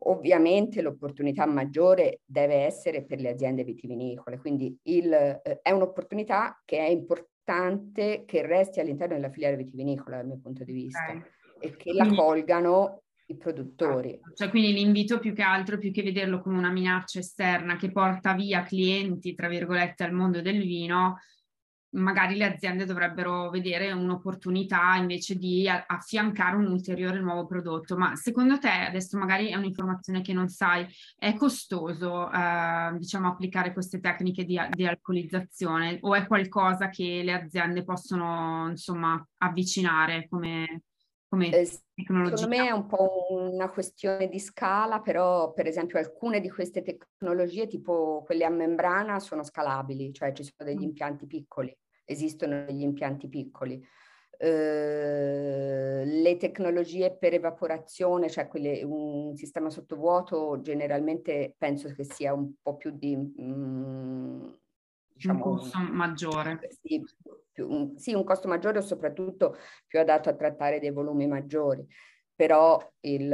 Ovviamente 0.06 0.82
l'opportunità 0.82 1.46
maggiore 1.46 2.22
deve 2.26 2.56
essere 2.56 3.06
per 3.06 3.22
le 3.22 3.30
aziende 3.30 3.64
vitivinicole, 3.64 4.38
quindi 4.38 4.78
il, 4.84 5.14
eh, 5.14 5.62
è 5.62 5.72
un'opportunità 5.72 6.62
che 6.66 6.80
è 6.80 6.90
importante 6.90 8.24
che 8.26 8.46
resti 8.46 8.80
all'interno 8.80 9.16
della 9.16 9.30
filiera 9.30 9.56
vitivinicola 9.56 10.18
dal 10.18 10.26
mio 10.26 10.40
punto 10.40 10.64
di 10.64 10.74
vista 10.74 11.04
okay. 11.04 11.22
e 11.60 11.76
che 11.78 11.94
la 11.94 12.08
colgano 12.08 13.04
i 13.28 13.38
produttori. 13.38 14.20
Cioè, 14.34 14.50
quindi 14.50 14.74
l'invito 14.74 15.20
più 15.20 15.34
che 15.34 15.42
altro, 15.42 15.78
più 15.78 15.92
che 15.92 16.04
vederlo 16.04 16.42
come 16.42 16.58
una 16.58 16.72
minaccia 16.72 17.20
esterna 17.20 17.78
che 17.78 17.92
porta 17.92 18.34
via 18.34 18.64
clienti, 18.64 19.34
tra 19.34 19.48
virgolette, 19.48 20.04
al 20.04 20.12
mondo 20.12 20.42
del 20.42 20.60
vino, 20.60 21.20
magari 21.94 22.36
le 22.36 22.46
aziende 22.46 22.86
dovrebbero 22.86 23.50
vedere 23.50 23.92
un'opportunità 23.92 24.96
invece 24.96 25.36
di 25.36 25.68
affiancare 25.68 26.56
un 26.56 26.68
ulteriore 26.68 27.20
nuovo 27.20 27.46
prodotto. 27.46 27.98
Ma 27.98 28.16
secondo 28.16 28.58
te, 28.58 28.70
adesso 28.70 29.18
magari 29.18 29.50
è 29.50 29.56
un'informazione 29.56 30.22
che 30.22 30.34
non 30.34 30.48
sai, 30.48 30.88
è 31.18 31.34
costoso 31.36 32.32
eh, 32.32 32.94
diciamo 32.98 33.28
applicare 33.28 33.74
queste 33.74 34.00
tecniche 34.00 34.44
di, 34.44 34.60
di, 34.72 34.86
alcolizzazione 34.86 35.98
o 36.02 36.16
è 36.16 36.26
qualcosa 36.26 36.90
che 36.90 37.22
le 37.24 37.34
aziende 37.34 37.84
possono 37.84 38.68
insomma 38.70 39.24
avvicinare 39.38 40.28
come, 40.30 40.84
come 41.28 41.50
eh, 41.50 41.70
tecnologia? 41.94 42.38
Secondo 42.38 42.58
me 42.58 42.68
è 42.68 42.72
un 42.72 42.88
po' 42.88 43.28
una 43.30 43.70
questione 43.70 44.28
di 44.28 44.40
scala, 44.40 45.00
però 45.00 45.54
per 45.54 45.68
esempio 45.68 46.00
alcune 46.00 46.40
di 46.40 46.50
queste 46.50 46.82
tecnologie, 46.82 47.68
tipo 47.68 48.24
quelle 48.26 48.46
a 48.46 48.50
membrana, 48.50 49.20
sono 49.20 49.44
scalabili, 49.44 50.12
cioè 50.12 50.34
ci 50.34 50.44
sono 50.44 50.70
degli 50.70 50.84
mm. 50.84 50.90
impianti 50.90 51.28
piccoli 51.28 51.76
esistono 52.06 52.66
degli 52.66 52.82
impianti 52.82 53.28
piccoli. 53.28 53.82
Uh, 54.44 56.04
le 56.06 56.38
tecnologie 56.38 57.16
per 57.16 57.34
evaporazione, 57.34 58.30
cioè 58.30 58.48
quelle, 58.48 58.84
un 58.84 59.36
sistema 59.36 59.70
sottovuoto, 59.70 60.60
generalmente 60.62 61.56
penso 61.58 61.94
che 61.94 62.04
sia 62.04 62.34
un 62.34 62.54
po' 62.62 62.76
più 62.76 62.92
di... 62.92 63.16
Mm, 63.16 64.50
diciamo, 65.14 65.38
un 65.38 65.42
costo 65.42 65.80
maggiore. 65.80 66.60
Sì, 66.82 67.02
più, 67.52 67.70
un, 67.70 67.98
sì, 67.98 68.14
un 68.14 68.24
costo 68.24 68.48
maggiore 68.48 68.80
o 68.80 68.82
soprattutto 68.82 69.56
più 69.88 70.00
adatto 70.00 70.30
a 70.30 70.36
trattare 70.36 70.80
dei 70.80 70.92
volumi 70.92 71.28
maggiori 71.28 71.88
però 72.36 72.80
il, 73.02 73.28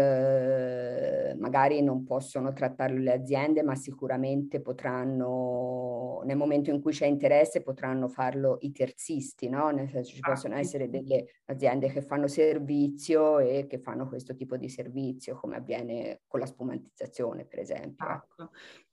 magari 1.38 1.82
non 1.82 2.04
possono 2.04 2.52
trattarlo 2.52 3.00
le 3.00 3.14
aziende, 3.14 3.64
ma 3.64 3.76
sicuramente 3.76 4.62
potranno, 4.62 6.22
nel 6.26 6.36
momento 6.36 6.70
in 6.70 6.82
cui 6.82 6.92
c'è 6.92 7.06
interesse, 7.06 7.62
potranno 7.62 8.08
farlo 8.08 8.58
i 8.62 8.72
terzisti, 8.72 9.48
no? 9.48 9.70
Nel 9.70 9.90
senso 9.90 10.14
ci 10.14 10.20
possono 10.20 10.56
essere 10.56 10.90
delle 10.90 11.26
aziende 11.46 11.90
che 11.90 12.02
fanno 12.02 12.28
servizio 12.28 13.40
e 13.40 13.68
che 13.68 13.80
fanno 13.80 14.08
questo 14.08 14.36
tipo 14.36 14.58
di 14.58 14.70
servizio, 14.70 15.36
come 15.36 15.56
avviene 15.56 16.22
con 16.28 16.40
la 16.40 16.46
spumantizzazione, 16.46 17.46
per 17.46 17.60
esempio. 17.60 18.08
Ecco. 18.10 18.50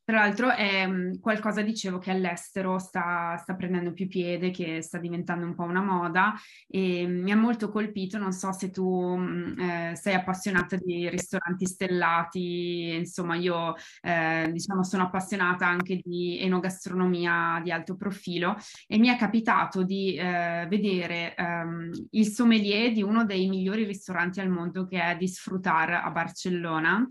Tra 0.06 0.20
l'altro 0.20 0.50
è 0.52 0.86
mm, 0.86 1.14
qualcosa, 1.20 1.62
dicevo, 1.62 1.98
che 1.98 2.12
all'estero 2.12 2.78
sta, 2.78 3.36
sta, 3.38 3.56
prendendo 3.56 3.92
più 3.92 4.06
piede, 4.06 4.52
che 4.52 4.80
sta 4.80 4.98
diventando 4.98 5.44
un 5.44 5.56
po' 5.56 5.64
una 5.64 5.82
moda 5.82 6.32
e 6.68 7.08
mi 7.08 7.32
ha 7.32 7.36
molto 7.36 7.70
colpito, 7.70 8.16
non 8.16 8.30
so 8.30 8.52
se 8.52 8.70
tu 8.70 9.16
mm, 9.16 9.58
eh, 9.58 9.96
sei 9.96 10.14
appassionata 10.14 10.76
di 10.76 11.08
ristoranti 11.08 11.66
stellati, 11.66 12.94
insomma 12.94 13.34
io 13.34 13.74
eh, 14.00 14.48
diciamo 14.52 14.84
sono 14.84 15.02
appassionata 15.02 15.66
anche 15.66 16.00
di 16.04 16.38
enogastronomia 16.40 17.60
di 17.60 17.72
alto 17.72 17.96
profilo 17.96 18.56
e 18.86 18.98
mi 18.98 19.08
è 19.08 19.16
capitato 19.16 19.82
di 19.82 20.14
eh, 20.14 20.66
vedere 20.68 21.34
ehm, 21.34 21.90
il 22.10 22.26
sommelier 22.28 22.92
di 22.92 23.02
uno 23.02 23.24
dei 23.24 23.48
migliori 23.48 23.82
ristoranti 23.82 24.38
al 24.38 24.50
mondo 24.50 24.86
che 24.86 25.02
è 25.02 25.16
di 25.16 25.26
Sfrutar 25.26 25.94
a 25.94 26.10
Barcellona 26.12 27.04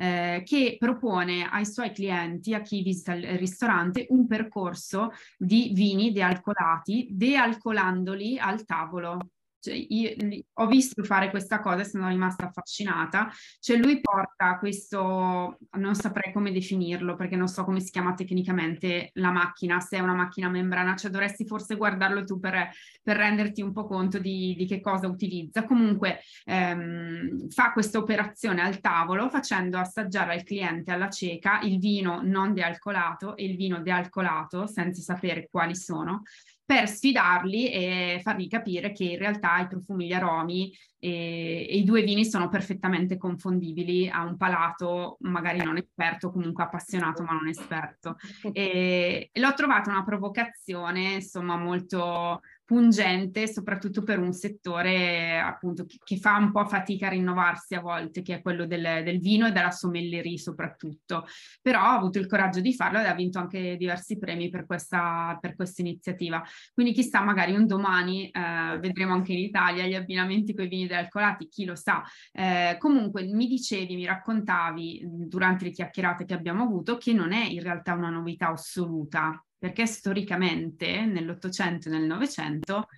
eh, 0.00 0.42
che 0.46 0.76
propone 0.78 1.46
ai 1.46 1.66
suoi 1.66 1.92
clienti, 1.92 2.54
a 2.54 2.62
chi 2.62 2.82
visita 2.82 3.12
il 3.12 3.36
ristorante, 3.36 4.06
un 4.08 4.26
percorso 4.26 5.12
di 5.36 5.72
vini 5.74 6.10
dealcolati, 6.10 7.08
dealcolandoli 7.10 8.38
al 8.38 8.64
tavolo. 8.64 9.18
Cioè, 9.60 9.74
io, 9.74 10.14
ho 10.54 10.66
visto 10.66 11.02
fare 11.04 11.30
questa 11.30 11.60
cosa 11.60 11.82
e 11.82 11.84
sono 11.84 12.08
rimasta 12.08 12.46
affascinata. 12.46 13.30
Cioè, 13.58 13.76
lui 13.76 14.00
porta 14.00 14.58
questo, 14.58 15.58
non 15.78 15.94
saprei 15.94 16.32
come 16.32 16.52
definirlo 16.52 17.14
perché 17.14 17.36
non 17.36 17.48
so 17.48 17.64
come 17.64 17.80
si 17.80 17.90
chiama 17.90 18.14
tecnicamente 18.14 19.10
la 19.14 19.30
macchina, 19.30 19.80
se 19.80 19.98
è 19.98 20.00
una 20.00 20.14
macchina 20.14 20.48
membrana, 20.48 20.96
cioè 20.96 21.10
dovresti 21.10 21.46
forse 21.46 21.76
guardarlo 21.76 22.24
tu 22.24 22.38
per, 22.38 22.70
per 23.02 23.16
renderti 23.16 23.60
un 23.62 23.72
po' 23.72 23.86
conto 23.86 24.18
di, 24.18 24.54
di 24.56 24.66
che 24.66 24.80
cosa 24.80 25.06
utilizza. 25.06 25.64
Comunque 25.64 26.20
ehm, 26.44 27.48
fa 27.50 27.72
questa 27.72 27.98
operazione 27.98 28.62
al 28.62 28.80
tavolo 28.80 29.28
facendo 29.28 29.78
assaggiare 29.78 30.34
al 30.34 30.42
cliente 30.42 30.90
alla 30.92 31.10
cieca 31.10 31.60
il 31.60 31.78
vino 31.78 32.20
non 32.22 32.54
dealcolato 32.54 33.36
e 33.36 33.44
il 33.44 33.56
vino 33.56 33.80
dealcolato 33.80 34.66
senza 34.66 35.02
sapere 35.02 35.48
quali 35.50 35.74
sono 35.74 36.22
per 36.70 36.88
sfidarli 36.88 37.68
e 37.68 38.20
fargli 38.22 38.46
capire 38.46 38.92
che 38.92 39.02
in 39.02 39.18
realtà 39.18 39.58
i 39.58 39.66
profumi, 39.66 40.06
gli 40.06 40.12
aromi 40.12 40.72
e, 41.00 41.66
e, 41.68 41.76
i 41.76 41.82
due 41.82 42.02
vini 42.02 42.24
sono 42.24 42.48
perfettamente 42.48 43.16
confondibili 43.16 44.08
a 44.08 44.22
un 44.22 44.36
palato 44.36 45.16
magari 45.22 45.58
non 45.64 45.78
esperto, 45.78 46.30
comunque 46.30 46.62
appassionato 46.62 47.24
ma 47.24 47.32
non 47.32 47.48
esperto. 47.48 48.18
E, 48.52 49.30
e 49.32 49.40
l'ho 49.40 49.52
trovata 49.54 49.90
una 49.90 50.04
provocazione 50.04 51.14
insomma 51.14 51.56
molto, 51.56 52.40
pungente, 52.70 53.48
soprattutto 53.48 54.04
per 54.04 54.20
un 54.20 54.32
settore 54.32 55.40
appunto 55.40 55.86
che, 55.86 55.96
che, 56.04 56.18
fa 56.18 56.36
un 56.36 56.52
po' 56.52 56.64
fatica 56.66 57.08
a 57.08 57.10
rinnovarsi 57.10 57.74
a 57.74 57.80
volte, 57.80 58.22
che 58.22 58.36
è 58.36 58.42
quello 58.42 58.64
del, 58.64 59.02
del 59.02 59.18
vino 59.18 59.48
e 59.48 59.50
della 59.50 59.72
sommellerie 59.72 60.38
soprattutto. 60.38 61.26
Però 61.60 61.80
ha 61.80 61.96
avuto 61.96 62.20
il 62.20 62.28
coraggio 62.28 62.60
di 62.60 62.72
farlo 62.72 63.00
ed 63.00 63.06
ha 63.06 63.14
vinto 63.14 63.40
anche 63.40 63.76
diversi 63.76 64.18
premi 64.18 64.50
per 64.50 64.66
questa, 64.66 65.36
per 65.40 65.56
questa 65.56 65.80
iniziativa. 65.80 66.40
Quindi 66.72 66.92
chissà, 66.92 67.22
magari 67.22 67.56
un 67.56 67.66
domani 67.66 68.30
eh, 68.30 68.78
vedremo 68.78 69.14
anche 69.14 69.32
in 69.32 69.40
Italia 69.40 69.84
gli 69.88 69.96
abbinamenti 69.96 70.54
con 70.54 70.66
i 70.66 70.68
vini 70.68 70.86
dealcolati, 70.86 71.48
chi 71.48 71.64
lo 71.64 71.74
sa. 71.74 72.04
Eh, 72.30 72.76
comunque 72.78 73.24
mi 73.24 73.48
dicevi, 73.48 73.96
mi 73.96 74.06
raccontavi 74.06 75.02
durante 75.26 75.64
le 75.64 75.70
chiacchierate 75.72 76.24
che 76.24 76.34
abbiamo 76.34 76.62
avuto 76.62 76.98
che 76.98 77.12
non 77.12 77.32
è 77.32 77.46
in 77.46 77.64
realtà 77.64 77.94
una 77.94 78.10
novità 78.10 78.50
assoluta 78.50 79.44
perché 79.60 79.86
storicamente 79.86 81.04
nell'Ottocento 81.04 81.88
e 81.88 81.92
nel 81.92 82.06
Novecento 82.06 82.88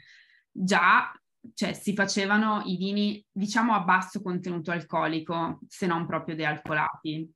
già 0.49 1.13
cioè, 1.55 1.73
si 1.73 1.93
facevano 1.93 2.63
i 2.67 2.77
vini, 2.77 3.25
diciamo, 3.33 3.75
a 3.75 3.81
basso 3.81 4.23
contenuto 4.23 4.71
alcolico, 4.71 5.59
se 5.67 5.87
non 5.87 6.07
proprio 6.07 6.37
dealcolati. 6.37 7.29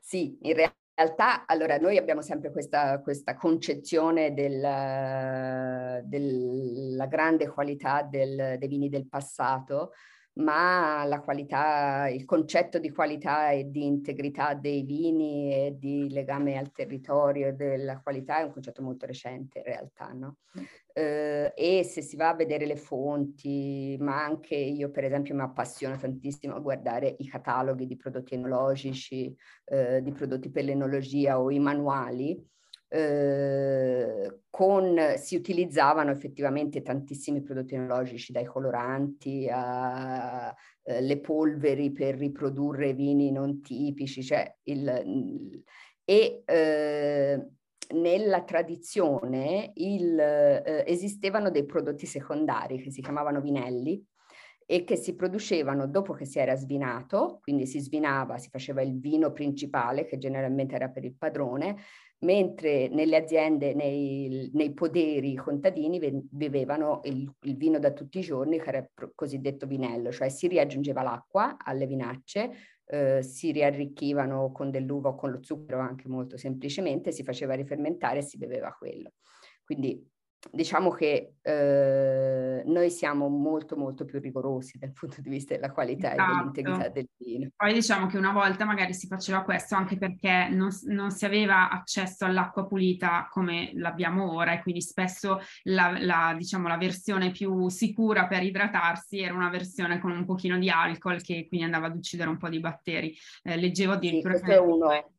Sì, 0.00 0.36
in 0.42 0.54
realtà, 0.54 1.46
allora, 1.46 1.78
noi 1.78 1.96
abbiamo 1.96 2.20
sempre 2.20 2.52
questa, 2.52 3.00
questa 3.00 3.36
concezione 3.36 4.34
del, 4.34 6.02
della 6.04 7.06
grande 7.06 7.48
qualità 7.48 8.02
del, 8.02 8.56
dei 8.58 8.68
vini 8.68 8.90
del 8.90 9.08
passato, 9.08 9.92
ma 10.36 11.04
la 11.04 11.20
qualità, 11.20 12.08
il 12.08 12.24
concetto 12.24 12.78
di 12.78 12.90
qualità 12.90 13.50
e 13.50 13.70
di 13.70 13.86
integrità 13.86 14.54
dei 14.54 14.82
vini 14.82 15.52
e 15.52 15.76
di 15.78 16.10
legame 16.10 16.58
al 16.58 16.72
territorio 16.72 17.54
della 17.54 18.00
qualità 18.00 18.38
è 18.38 18.42
un 18.42 18.52
concetto 18.52 18.82
molto 18.82 19.06
recente 19.06 19.58
in 19.58 19.64
realtà, 19.64 20.12
no? 20.12 20.38
Eh, 20.92 21.52
e 21.54 21.84
se 21.84 22.02
si 22.02 22.16
va 22.16 22.30
a 22.30 22.34
vedere 22.34 22.66
le 22.66 22.76
fonti, 22.76 23.96
ma 23.98 24.24
anche 24.24 24.54
io 24.54 24.90
per 24.90 25.04
esempio 25.04 25.34
mi 25.34 25.42
appassiono 25.42 25.96
tantissimo 25.96 26.54
a 26.54 26.60
guardare 26.60 27.14
i 27.18 27.26
cataloghi 27.26 27.86
di 27.86 27.96
prodotti 27.96 28.34
enologici, 28.34 29.34
eh, 29.64 30.02
di 30.02 30.12
prodotti 30.12 30.50
per 30.50 30.64
l'enologia 30.64 31.40
o 31.40 31.50
i 31.50 31.58
manuali, 31.58 32.54
eh, 32.88 34.40
con, 34.48 35.14
si 35.16 35.36
utilizzavano 35.36 36.10
effettivamente 36.10 36.82
tantissimi 36.82 37.42
prodotti 37.42 37.74
enologici, 37.74 38.32
dai 38.32 38.44
coloranti 38.44 39.48
alle 39.50 40.54
eh, 40.84 41.18
polveri 41.18 41.90
per 41.92 42.16
riprodurre 42.16 42.92
vini 42.92 43.32
non 43.32 43.60
tipici, 43.60 44.22
cioè 44.22 44.54
il, 44.64 45.62
e 46.04 46.42
eh, 46.44 47.46
nella 47.94 48.42
tradizione 48.42 49.72
il, 49.74 50.18
eh, 50.18 50.84
esistevano 50.86 51.50
dei 51.50 51.64
prodotti 51.64 52.06
secondari 52.06 52.80
che 52.80 52.90
si 52.90 53.02
chiamavano 53.02 53.40
vinelli 53.40 54.04
e 54.68 54.82
che 54.82 54.96
si 54.96 55.14
producevano 55.14 55.86
dopo 55.86 56.12
che 56.12 56.24
si 56.24 56.40
era 56.40 56.56
svinato, 56.56 57.38
quindi 57.40 57.66
si 57.66 57.78
svinava, 57.78 58.36
si 58.36 58.48
faceva 58.48 58.82
il 58.82 58.98
vino 58.98 59.30
principale 59.32 60.06
che 60.06 60.18
generalmente 60.18 60.74
era 60.74 60.88
per 60.88 61.04
il 61.04 61.14
padrone, 61.14 61.76
mentre 62.20 62.88
nelle 62.88 63.16
aziende, 63.16 63.74
nei, 63.74 64.50
nei 64.54 64.72
poderi 64.72 65.34
contadini 65.34 66.00
bevevano 66.30 67.00
il, 67.04 67.30
il, 67.42 67.56
vino 67.56 67.78
da 67.78 67.92
tutti 67.92 68.18
i 68.18 68.22
giorni, 68.22 68.58
che 68.58 68.68
era 68.68 68.78
il 68.78 69.12
cosiddetto 69.14 69.66
vinello, 69.66 70.10
cioè 70.10 70.28
si 70.28 70.46
riaggiungeva 70.48 71.02
l'acqua 71.02 71.56
alle 71.62 71.86
vinacce, 71.86 72.50
eh, 72.86 73.22
si 73.22 73.52
riarricchivano 73.52 74.50
con 74.52 74.70
dell'uva 74.70 75.10
o 75.10 75.14
con 75.14 75.30
lo 75.30 75.42
zucchero 75.42 75.80
anche 75.80 76.08
molto 76.08 76.36
semplicemente, 76.36 77.12
si 77.12 77.22
faceva 77.22 77.54
rifermentare 77.54 78.18
e 78.18 78.22
si 78.22 78.38
beveva 78.38 78.72
quello. 78.72 79.12
Quindi 79.64 80.02
diciamo 80.50 80.90
che 80.90 81.34
eh, 81.42 82.62
noi 82.64 82.90
siamo 82.90 83.28
molto 83.28 83.76
molto 83.76 84.04
più 84.04 84.20
rigorosi 84.20 84.78
dal 84.78 84.92
punto 84.92 85.20
di 85.20 85.28
vista 85.28 85.54
della 85.54 85.72
qualità 85.72 86.12
esatto. 86.12 86.22
e 86.22 86.34
dell'integrità 86.34 86.88
del 86.88 87.08
vino. 87.16 87.48
Poi 87.54 87.72
diciamo 87.72 88.06
che 88.06 88.16
una 88.16 88.32
volta 88.32 88.64
magari 88.64 88.94
si 88.94 89.06
faceva 89.06 89.42
questo 89.42 89.74
anche 89.74 89.96
perché 89.96 90.48
non, 90.50 90.70
non 90.84 91.10
si 91.10 91.24
aveva 91.24 91.70
accesso 91.70 92.24
all'acqua 92.24 92.66
pulita 92.66 93.28
come 93.30 93.72
l'abbiamo 93.74 94.32
ora 94.32 94.52
e 94.52 94.62
quindi 94.62 94.80
spesso 94.80 95.40
la, 95.64 95.96
la, 95.98 96.34
diciamo, 96.36 96.68
la 96.68 96.76
versione 96.76 97.30
più 97.30 97.68
sicura 97.68 98.26
per 98.26 98.42
idratarsi 98.42 99.20
era 99.20 99.34
una 99.34 99.50
versione 99.50 99.98
con 100.00 100.10
un 100.10 100.24
pochino 100.24 100.58
di 100.58 100.70
alcol 100.70 101.22
che 101.22 101.46
quindi 101.48 101.66
andava 101.66 101.86
ad 101.86 101.96
uccidere 101.96 102.28
un 102.28 102.36
po' 102.36 102.48
di 102.48 102.60
batteri. 102.60 103.14
Eh, 103.42 103.56
leggevo 103.56 103.92
addirittura... 103.92 104.34
Sì, 104.34 104.42
questo 104.42 104.62
è 104.62 104.64
uno 104.64 105.15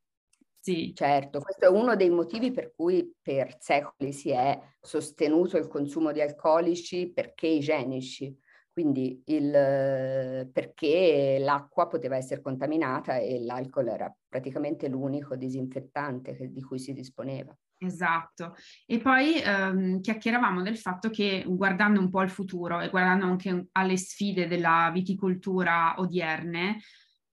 sì. 0.74 0.91
Certo, 0.93 1.39
questo 1.39 1.65
è 1.65 1.69
uno 1.69 1.95
dei 1.95 2.09
motivi 2.09 2.51
per 2.51 2.74
cui 2.75 3.13
per 3.21 3.55
secoli 3.59 4.12
si 4.12 4.31
è 4.31 4.59
sostenuto 4.81 5.57
il 5.57 5.67
consumo 5.67 6.12
di 6.12 6.19
alcolici 6.19 7.09
perché 7.13 7.47
igienici, 7.47 8.38
quindi 8.74 9.21
il, 9.27 10.50
perché 10.51 11.38
l'acqua 11.39 11.88
poteva 11.88 12.17
essere 12.17 12.41
contaminata 12.41 13.17
e 13.17 13.39
l'alcol 13.39 13.88
era 13.88 14.13
praticamente 14.27 14.89
l'unico 14.89 15.38
disinfettante 15.38 16.36
che, 16.36 16.51
di 16.51 16.62
cui 16.62 16.79
si 16.79 16.91
disponeva. 16.91 17.55
Esatto, 17.79 18.55
e 18.88 18.97
poi 18.97 19.39
ehm, 19.39 20.01
chiacchieravamo 20.01 20.63
del 20.63 20.77
fatto 20.77 21.09
che 21.09 21.43
guardando 21.47 22.00
un 22.00 22.09
po' 22.09 22.19
al 22.19 22.29
futuro 22.29 22.81
e 22.81 22.89
guardando 22.89 23.25
anche 23.25 23.67
alle 23.74 23.97
sfide 23.97 24.47
della 24.47 24.89
viticoltura 24.91 25.93
odierne, 25.97 26.77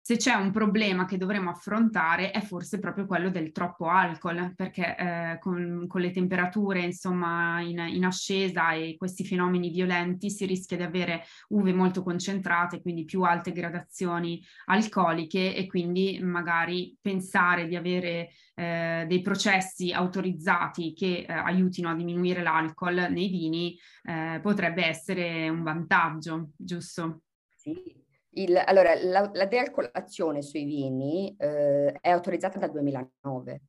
se 0.04 0.16
c'è 0.16 0.34
un 0.34 0.50
problema 0.50 1.04
che 1.04 1.16
dovremo 1.16 1.50
affrontare 1.50 2.32
è 2.32 2.40
forse 2.40 2.80
proprio 2.80 3.06
quello 3.06 3.30
del 3.30 3.52
troppo 3.52 3.86
alcol, 3.86 4.52
perché 4.56 4.96
eh, 4.96 5.38
con, 5.38 5.84
con, 5.86 6.00
le 6.00 6.10
temperature 6.10 6.80
insomma 6.80 7.60
in, 7.60 7.78
in, 7.78 8.04
ascesa 8.04 8.72
e 8.72 8.96
questi 8.98 9.24
fenomeni 9.24 9.70
violenti 9.70 10.28
si 10.28 10.44
rischia 10.44 10.76
di 10.76 10.82
avere 10.82 11.22
uve 11.50 11.72
molto 11.72 12.02
concentrate, 12.02 12.82
quindi 12.82 13.04
più 13.04 13.22
alte 13.22 13.52
gradazioni 13.52 14.44
alcoliche 14.64 15.54
e 15.54 15.68
quindi 15.68 16.18
magari 16.20 16.96
pensare 17.00 17.68
di 17.68 17.76
avere 17.76 18.30
eh, 18.56 19.04
dei 19.06 19.22
processi 19.22 19.92
autorizzati 19.92 20.94
che 20.94 21.24
eh, 21.28 21.32
aiutino 21.32 21.88
a 21.88 21.94
diminuire 21.94 22.42
l'alcol 22.42 23.06
nei 23.08 23.28
vini 23.28 23.78
eh, 24.02 24.40
potrebbe 24.42 24.84
essere 24.84 25.48
un 25.48 25.62
vantaggio, 25.62 26.50
giusto? 26.56 27.20
Sì, 27.54 28.01
il, 28.34 28.56
allora, 28.64 28.94
la, 28.94 29.30
la, 29.32 29.46
dealcolazione 29.46 30.42
sui 30.42 30.64
vini 30.64 31.34
eh, 31.38 31.92
è 32.00 32.10
autorizzata 32.10 32.58
dal 32.58 32.70
2009, 32.70 33.62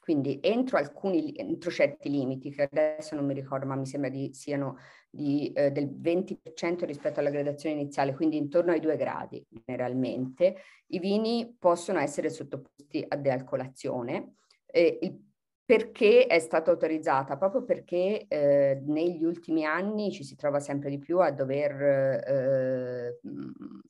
quindi 0.00 0.38
entro, 0.42 0.78
alcuni, 0.78 1.34
entro 1.36 1.70
certi 1.70 2.08
limiti, 2.08 2.50
che 2.50 2.68
adesso 2.70 3.14
non 3.14 3.26
mi 3.26 3.34
ricordo, 3.34 3.66
ma 3.66 3.74
mi 3.74 3.84
sembra 3.84 4.08
di, 4.08 4.32
siano 4.32 4.78
di, 5.10 5.52
eh, 5.52 5.70
del 5.70 5.88
20% 5.88 6.84
rispetto 6.84 7.20
alla 7.20 7.30
gradazione 7.30 7.78
iniziale, 7.78 8.14
quindi 8.14 8.38
intorno 8.38 8.72
ai 8.72 8.80
due 8.80 8.96
gradi 8.96 9.44
generalmente, 9.50 10.56
i 10.88 10.98
vini 10.98 11.54
possono 11.58 11.98
essere 11.98 12.30
sottoposti 12.30 13.04
a 13.06 13.16
dealcolazione. 13.16 14.36
Eh, 14.64 14.98
il 15.02 15.27
perché 15.68 16.26
è 16.26 16.38
stata 16.38 16.70
autorizzata? 16.70 17.36
Proprio 17.36 17.62
perché 17.62 18.24
eh, 18.26 18.80
negli 18.86 19.22
ultimi 19.22 19.66
anni 19.66 20.10
ci 20.10 20.24
si 20.24 20.34
trova 20.34 20.60
sempre 20.60 20.88
di 20.88 20.98
più 20.98 21.18
a 21.18 21.30
dover 21.30 21.82
eh, 22.26 23.20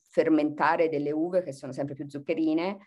fermentare 0.01 0.89
delle 0.89 1.13
uve 1.13 1.41
che 1.41 1.53
sono 1.53 1.71
sempre 1.71 1.95
più 1.95 2.05
zuccherine 2.09 2.79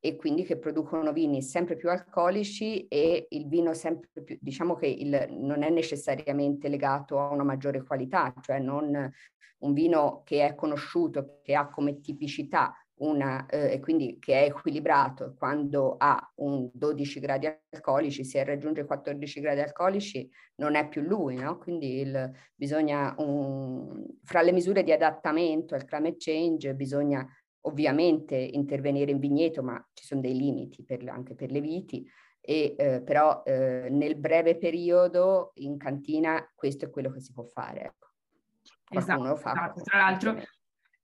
e 0.00 0.16
quindi 0.16 0.42
che 0.42 0.58
producono 0.58 1.12
vini 1.12 1.42
sempre 1.42 1.76
più 1.76 1.90
alcolici 1.90 2.88
e 2.88 3.28
il 3.28 3.46
vino 3.46 3.72
sempre 3.72 4.08
più, 4.24 4.36
diciamo 4.40 4.74
che 4.74 4.88
il, 4.88 5.28
non 5.30 5.62
è 5.62 5.70
necessariamente 5.70 6.66
legato 6.66 7.20
a 7.20 7.28
una 7.28 7.44
maggiore 7.44 7.84
qualità, 7.84 8.34
cioè 8.40 8.58
non 8.58 9.12
un 9.58 9.72
vino 9.72 10.22
che 10.24 10.44
è 10.44 10.56
conosciuto, 10.56 11.38
che 11.44 11.54
ha 11.54 11.68
come 11.68 12.00
tipicità 12.00 12.74
una, 13.00 13.46
eh, 13.46 13.72
e 13.72 13.80
quindi 13.80 14.18
che 14.18 14.40
è 14.40 14.44
equilibrato 14.46 15.34
quando 15.36 15.96
ha 15.98 16.32
un 16.36 16.68
12 16.72 17.20
gradi 17.20 17.48
alcolici, 17.70 18.24
se 18.24 18.42
raggiunge 18.44 18.84
14 18.84 19.40
gradi 19.40 19.60
alcolici 19.60 20.28
non 20.56 20.74
è 20.74 20.88
più 20.88 21.02
lui, 21.02 21.36
no? 21.36 21.58
Quindi 21.58 22.00
il, 22.00 22.30
bisogna, 22.54 23.14
un, 23.18 24.04
fra 24.24 24.42
le 24.42 24.52
misure 24.52 24.82
di 24.82 24.92
adattamento 24.92 25.74
al 25.74 25.84
climate 25.84 26.16
change 26.18 26.74
bisogna 26.74 27.26
ovviamente 27.62 28.36
intervenire 28.36 29.10
in 29.10 29.18
vigneto, 29.18 29.62
ma 29.62 29.82
ci 29.92 30.04
sono 30.04 30.20
dei 30.20 30.36
limiti 30.36 30.84
per, 30.84 31.06
anche 31.08 31.34
per 31.34 31.50
le 31.50 31.60
viti, 31.60 32.06
e, 32.40 32.74
eh, 32.76 33.02
però 33.02 33.42
eh, 33.44 33.88
nel 33.90 34.16
breve 34.16 34.56
periodo 34.56 35.52
in 35.56 35.76
cantina 35.76 36.50
questo 36.54 36.86
è 36.86 36.90
quello 36.90 37.10
che 37.10 37.20
si 37.20 37.32
può 37.32 37.44
fare. 37.44 37.80
Ecco. 37.82 38.08
Qualcuno 38.84 39.34
esatto, 39.34 39.36
fa, 39.36 39.52
esatto. 39.52 39.82
Tra 39.82 39.98
l'altro 39.98 40.42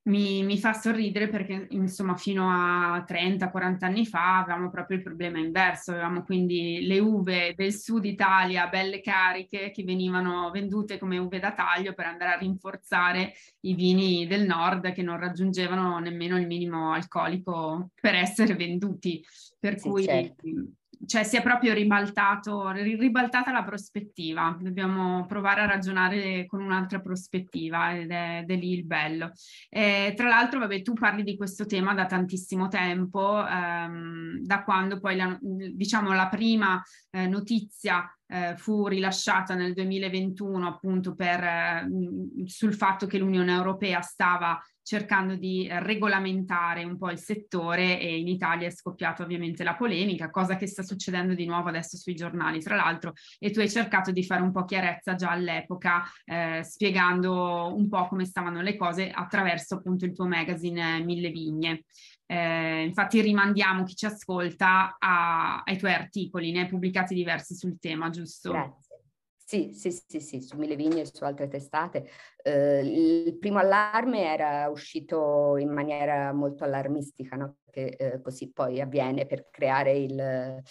mi, 0.07 0.43
mi, 0.43 0.57
fa 0.57 0.73
sorridere 0.73 1.27
perché 1.27 1.67
insomma 1.71 2.15
fino 2.15 2.49
a 2.49 3.03
30-40 3.07 3.85
anni 3.85 4.05
fa 4.05 4.39
avevamo 4.39 4.69
proprio 4.69 4.97
il 4.97 5.03
problema 5.03 5.37
inverso, 5.39 5.91
avevamo 5.91 6.23
quindi 6.23 6.85
le 6.85 6.99
uve 6.99 7.53
del 7.55 7.73
sud 7.73 8.05
Italia 8.05 8.67
belle 8.67 9.01
cariche 9.01 9.71
che 9.71 9.83
venivano 9.83 10.49
vendute 10.51 10.97
come 10.97 11.17
uve 11.17 11.39
da 11.39 11.53
taglio 11.53 11.93
per 11.93 12.05
andare 12.05 12.33
a 12.33 12.37
rinforzare 12.37 13.33
i 13.61 13.73
vini 13.73 14.25
del 14.27 14.45
nord 14.45 14.91
che 14.93 15.03
non 15.03 15.19
raggiungevano 15.19 15.99
nemmeno 15.99 16.37
il 16.37 16.47
minimo 16.47 16.93
alcolico 16.93 17.89
per 17.99 18.15
essere 18.15 18.55
venduti. 18.55 19.23
Per 19.59 19.79
sì, 19.79 19.89
cui 19.89 20.03
certo 20.03 20.43
cioè 21.05 21.23
si 21.23 21.37
è 21.37 21.41
proprio 21.41 21.73
ribaltato, 21.73 22.69
ribaltata 22.71 23.51
la 23.51 23.63
prospettiva, 23.63 24.57
dobbiamo 24.59 25.25
provare 25.25 25.61
a 25.61 25.65
ragionare 25.65 26.45
con 26.45 26.61
un'altra 26.61 26.99
prospettiva 26.99 27.95
ed 27.95 28.11
è, 28.11 28.39
ed 28.41 28.51
è 28.51 28.55
lì 28.55 28.73
il 28.73 28.85
bello. 28.85 29.31
E, 29.69 30.13
tra 30.15 30.27
l'altro, 30.27 30.59
vabbè, 30.59 30.81
tu 30.81 30.93
parli 30.93 31.23
di 31.23 31.37
questo 31.37 31.65
tema 31.65 31.93
da 31.93 32.05
tantissimo 32.05 32.67
tempo, 32.67 33.45
ehm, 33.45 34.39
da 34.41 34.63
quando 34.63 34.99
poi 34.99 35.15
la, 35.15 35.37
diciamo 35.41 36.13
la 36.13 36.27
prima 36.27 36.81
eh, 37.11 37.27
notizia 37.27 38.09
eh, 38.27 38.55
fu 38.57 38.87
rilasciata 38.87 39.55
nel 39.55 39.73
2021 39.73 40.67
appunto 40.67 41.15
per, 41.15 41.43
eh, 41.43 41.87
sul 42.45 42.73
fatto 42.73 43.07
che 43.07 43.17
l'Unione 43.17 43.53
Europea 43.53 44.01
stava 44.01 44.59
cercando 44.87 45.35
di 45.35 45.67
regolamentare 45.69 46.85
un 46.85 46.97
po' 46.97 47.11
il 47.11 47.19
settore 47.19 47.99
e 47.99 48.17
in 48.17 48.29
Italia 48.29 48.67
è 48.67 48.71
scoppiata 48.71 49.21
ovviamente 49.21 49.65
la 49.65 49.75
polemica, 49.75 50.29
cosa 50.29 50.55
che 50.55 50.65
sta 50.65 50.81
succedendo 50.81 51.33
di 51.33 51.45
nuovo 51.45 51.67
adesso 51.67 51.97
sui 51.97 52.15
giornali, 52.15 52.61
tra 52.61 52.77
l'altro, 52.77 53.11
e 53.37 53.51
tu 53.51 53.59
hai 53.59 53.69
cercato 53.69 54.13
di 54.13 54.23
fare 54.23 54.43
un 54.43 54.53
po' 54.53 54.63
chiarezza 54.63 55.15
già 55.15 55.31
all'epoca, 55.31 56.05
eh, 56.23 56.63
spiegando 56.63 57.75
un 57.75 57.89
po' 57.89 58.07
come 58.07 58.23
stavano 58.23 58.61
le 58.61 58.77
cose 58.77 59.11
attraverso 59.11 59.75
appunto 59.75 60.05
il 60.05 60.13
tuo 60.13 60.25
magazine 60.25 61.03
Mille 61.03 61.31
Vigne. 61.31 61.83
Eh, 62.25 62.83
infatti 62.83 63.19
rimandiamo 63.19 63.83
chi 63.83 63.93
ci 63.93 64.05
ascolta 64.05 64.95
a, 64.97 65.63
ai 65.65 65.77
tuoi 65.77 65.91
articoli, 65.91 66.53
ne 66.53 66.61
hai 66.61 66.67
pubblicati 66.67 67.13
diversi 67.13 67.55
sul 67.55 67.77
tema, 67.77 68.09
giusto? 68.09 68.51
Grazie. 68.51 68.86
Sì, 69.49 69.71
sì, 69.71 69.91
sì, 69.91 70.19
sì, 70.19 70.41
su 70.41 70.57
Mille 70.57 70.75
Vigne 70.75 70.99
e 71.01 71.05
su 71.05 71.23
altre 71.23 71.47
testate. 71.47 72.09
Eh, 72.43 72.81
il 72.83 73.37
primo 73.37 73.59
allarme 73.59 74.25
era 74.25 74.67
uscito 74.67 75.55
in 75.55 75.71
maniera 75.71 76.33
molto 76.33 76.65
allarmistica, 76.65 77.37
no? 77.37 77.59
che 77.71 77.95
eh, 77.97 78.21
così 78.21 78.51
poi 78.51 78.81
avviene 78.81 79.25
per 79.25 79.47
creare 79.49 79.93
il, 79.97 80.61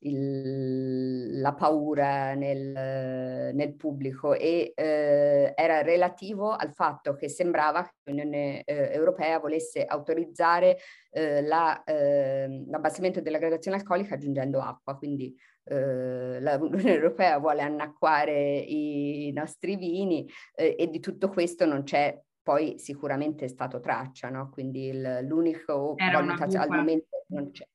il, 0.00 1.40
la 1.40 1.52
paura 1.54 2.34
nel, 2.34 3.54
nel 3.54 3.74
pubblico 3.74 4.34
e 4.34 4.72
eh, 4.74 5.52
era 5.54 5.82
relativo 5.82 6.52
al 6.52 6.72
fatto 6.72 7.14
che 7.14 7.28
sembrava 7.28 7.82
che 7.84 7.92
l'Unione 8.04 8.62
eh, 8.64 8.90
Europea 8.92 9.38
volesse 9.38 9.84
autorizzare 9.84 10.78
eh, 11.10 11.42
la, 11.42 11.82
ehm, 11.84 12.70
l'abbassamento 12.70 13.20
della 13.20 13.38
gradazione 13.38 13.76
alcolica 13.76 14.14
aggiungendo 14.14 14.60
acqua, 14.60 14.96
quindi 14.96 15.34
eh, 15.64 16.40
l'Unione 16.40 16.94
Europea 16.94 17.38
vuole 17.38 17.62
annacquare 17.62 18.58
i 18.58 19.30
nostri 19.34 19.76
vini 19.76 20.28
eh, 20.54 20.76
e 20.78 20.88
di 20.88 21.00
tutto 21.00 21.28
questo 21.28 21.66
non 21.66 21.82
c'è 21.82 22.18
poi 22.42 22.78
sicuramente 22.78 23.48
stato 23.48 23.80
traccia, 23.80 24.30
no? 24.30 24.48
quindi 24.50 24.88
il, 24.88 25.20
l'unico 25.22 25.94
valutazione 25.96 26.64
al 26.64 26.70
momento 26.70 27.24
non 27.28 27.50
c'è. 27.50 27.66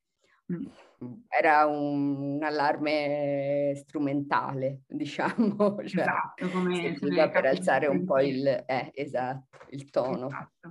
Mm. 0.52 0.66
Era 1.28 1.66
un, 1.66 2.36
un, 2.36 2.44
allarme 2.44 3.74
strumentale, 3.76 4.82
diciamo, 4.88 5.56
cioè, 5.86 6.02
esatto, 6.02 6.50
come 6.50 6.98
per 7.00 7.46
alzare 7.46 7.88
un 7.88 8.06
po' 8.06 8.20
il, 8.20 8.46
eh, 8.48 8.92
esatto, 8.94 9.58
il 9.70 9.90
tono. 9.90 10.28
Esatto. 10.28 10.70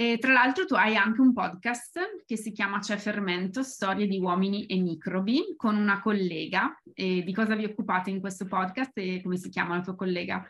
E 0.00 0.16
tra 0.18 0.32
l'altro 0.32 0.64
tu 0.64 0.74
hai 0.74 0.94
anche 0.94 1.20
un 1.20 1.32
podcast 1.32 2.22
che 2.24 2.36
si 2.36 2.52
chiama 2.52 2.78
C'è 2.78 2.96
fermento, 2.98 3.64
storie 3.64 4.06
di 4.06 4.20
uomini 4.20 4.64
e 4.66 4.80
microbi, 4.80 5.56
con 5.56 5.74
una 5.74 6.00
collega. 6.00 6.80
E 6.94 7.24
di 7.24 7.34
cosa 7.34 7.56
vi 7.56 7.64
occupate 7.64 8.10
in 8.10 8.20
questo 8.20 8.46
podcast 8.46 8.96
e 8.96 9.20
come 9.20 9.36
si 9.36 9.48
chiama 9.48 9.74
la 9.74 9.82
tua 9.82 9.96
collega? 9.96 10.48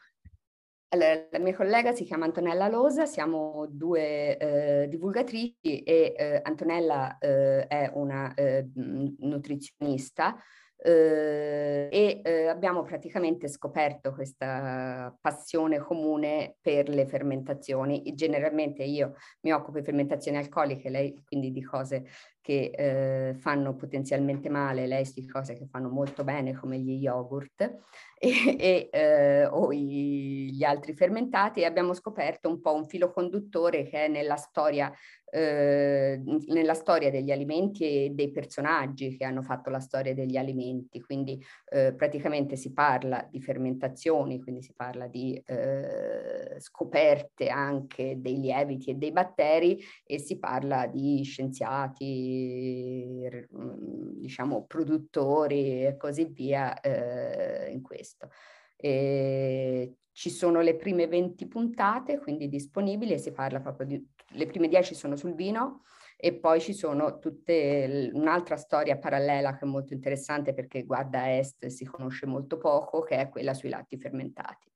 Allora, 0.90 1.29
la 1.31 1.38
mia 1.38 1.55
collega 1.55 1.92
si 1.92 2.05
chiama 2.05 2.24
Antonella 2.24 2.66
Losa, 2.66 3.05
siamo 3.05 3.66
due 3.68 4.38
eh, 4.38 4.88
divulgatrici 4.88 5.83
e 5.83 6.14
eh, 6.16 6.40
Antonella 6.42 7.18
eh, 7.18 7.66
è 7.66 7.90
una 7.92 8.33
eh, 8.33 8.66
nutrizionista 8.74 10.35
eh, 10.81 11.88
e 11.90 12.20
eh, 12.24 12.46
abbiamo 12.46 12.85
praticamente 12.85 13.48
scoperto 13.48 14.14
questa 14.14 15.14
passione 15.20 15.79
comune 15.79 16.57
per 16.61 16.88
le 16.88 17.05
fermentazioni. 17.05 18.14
Generalmente 18.14 18.83
io 18.83 19.16
mi 19.42 19.53
occupo 19.53 19.79
di 19.79 19.85
fermentazioni 19.85 20.38
alcoliche, 20.38 20.88
lei 20.88 21.22
quindi 21.22 21.51
di 21.51 21.62
cose 21.62 22.07
che 22.48 22.70
eh, 22.74 23.34
fanno 23.34 23.74
potenzialmente 23.74 24.48
male, 24.48 24.87
lei 24.87 25.06
di 25.14 25.26
cose 25.26 25.52
che 25.52 25.66
fanno 25.66 25.90
molto 25.90 26.24
bene 26.24 26.54
come 26.54 26.78
gli 26.78 26.92
yogurt 26.92 27.61
e, 27.61 27.76
e, 28.58 28.88
eh, 28.90 29.44
o 29.44 29.70
i, 29.70 30.50
gli 30.50 30.64
altri 30.64 30.94
fermentati 30.94 31.61
e 31.61 31.66
abbiamo 31.66 31.92
scoperto 31.92 32.48
un 32.48 32.62
po' 32.62 32.72
un 32.72 32.87
filo 32.87 33.11
conduttore 33.12 33.84
che 33.84 34.06
è 34.06 34.08
nella 34.08 34.37
storia 34.37 34.90
eh, 35.30 36.22
nella 36.46 36.74
storia 36.74 37.11
degli 37.11 37.30
alimenti 37.30 37.84
e 37.84 38.11
dei 38.14 38.30
personaggi 38.30 39.16
che 39.16 39.24
hanno 39.24 39.42
fatto 39.42 39.68
la 39.70 39.80
storia 39.80 40.14
degli 40.14 40.37
alimenti, 40.37 41.00
quindi 41.00 41.42
eh, 41.70 41.92
praticamente 41.92 42.56
si 42.56 42.72
parla 42.72 43.26
di 43.30 43.40
fermentazioni, 43.40 44.40
quindi 44.40 44.62
si 44.62 44.72
parla 44.74 45.06
di 45.06 45.40
eh, 45.44 46.56
scoperte 46.58 47.48
anche 47.48 48.20
dei 48.20 48.40
lieviti 48.40 48.90
e 48.90 48.94
dei 48.94 49.12
batteri 49.12 49.78
e 50.04 50.18
si 50.18 50.38
parla 50.38 50.87
di 50.87 51.22
scienziati, 51.22 52.38
diciamo 54.20 54.64
produttori 54.66 55.87
e 55.87 55.96
così 55.96 56.24
via 56.27 56.79
eh, 56.81 57.70
in 57.70 57.83
questo. 57.83 58.31
E 58.77 59.96
ci 60.12 60.31
sono 60.31 60.61
le 60.61 60.74
prime 60.77 61.07
20 61.07 61.46
puntate, 61.46 62.18
quindi 62.18 62.48
disponibili, 62.48 63.12
e 63.12 63.18
si 63.18 63.31
parla 63.33 63.61
proprio 63.61 63.87
di... 63.87 64.09
Le 64.33 64.46
prime 64.46 64.68
10 64.68 64.94
sono 64.94 65.16
sul 65.16 65.35
vino 65.35 65.83
e 66.16 66.35
poi 66.35 66.61
ci 66.61 66.74
sono 66.74 67.18
tutte 67.18 68.11
un'altra 68.12 68.57
storia 68.57 68.98
parallela 68.98 69.57
che 69.57 69.64
è 69.64 69.68
molto 69.68 69.94
interessante 69.94 70.53
perché 70.53 70.83
guarda 70.83 71.37
est 71.37 71.66
si 71.66 71.85
conosce 71.85 72.27
molto 72.27 72.59
poco, 72.59 73.03
che 73.03 73.16
è 73.16 73.29
quella 73.29 73.55
sui 73.55 73.68
latti 73.68 73.96
fermentati. 73.96 74.68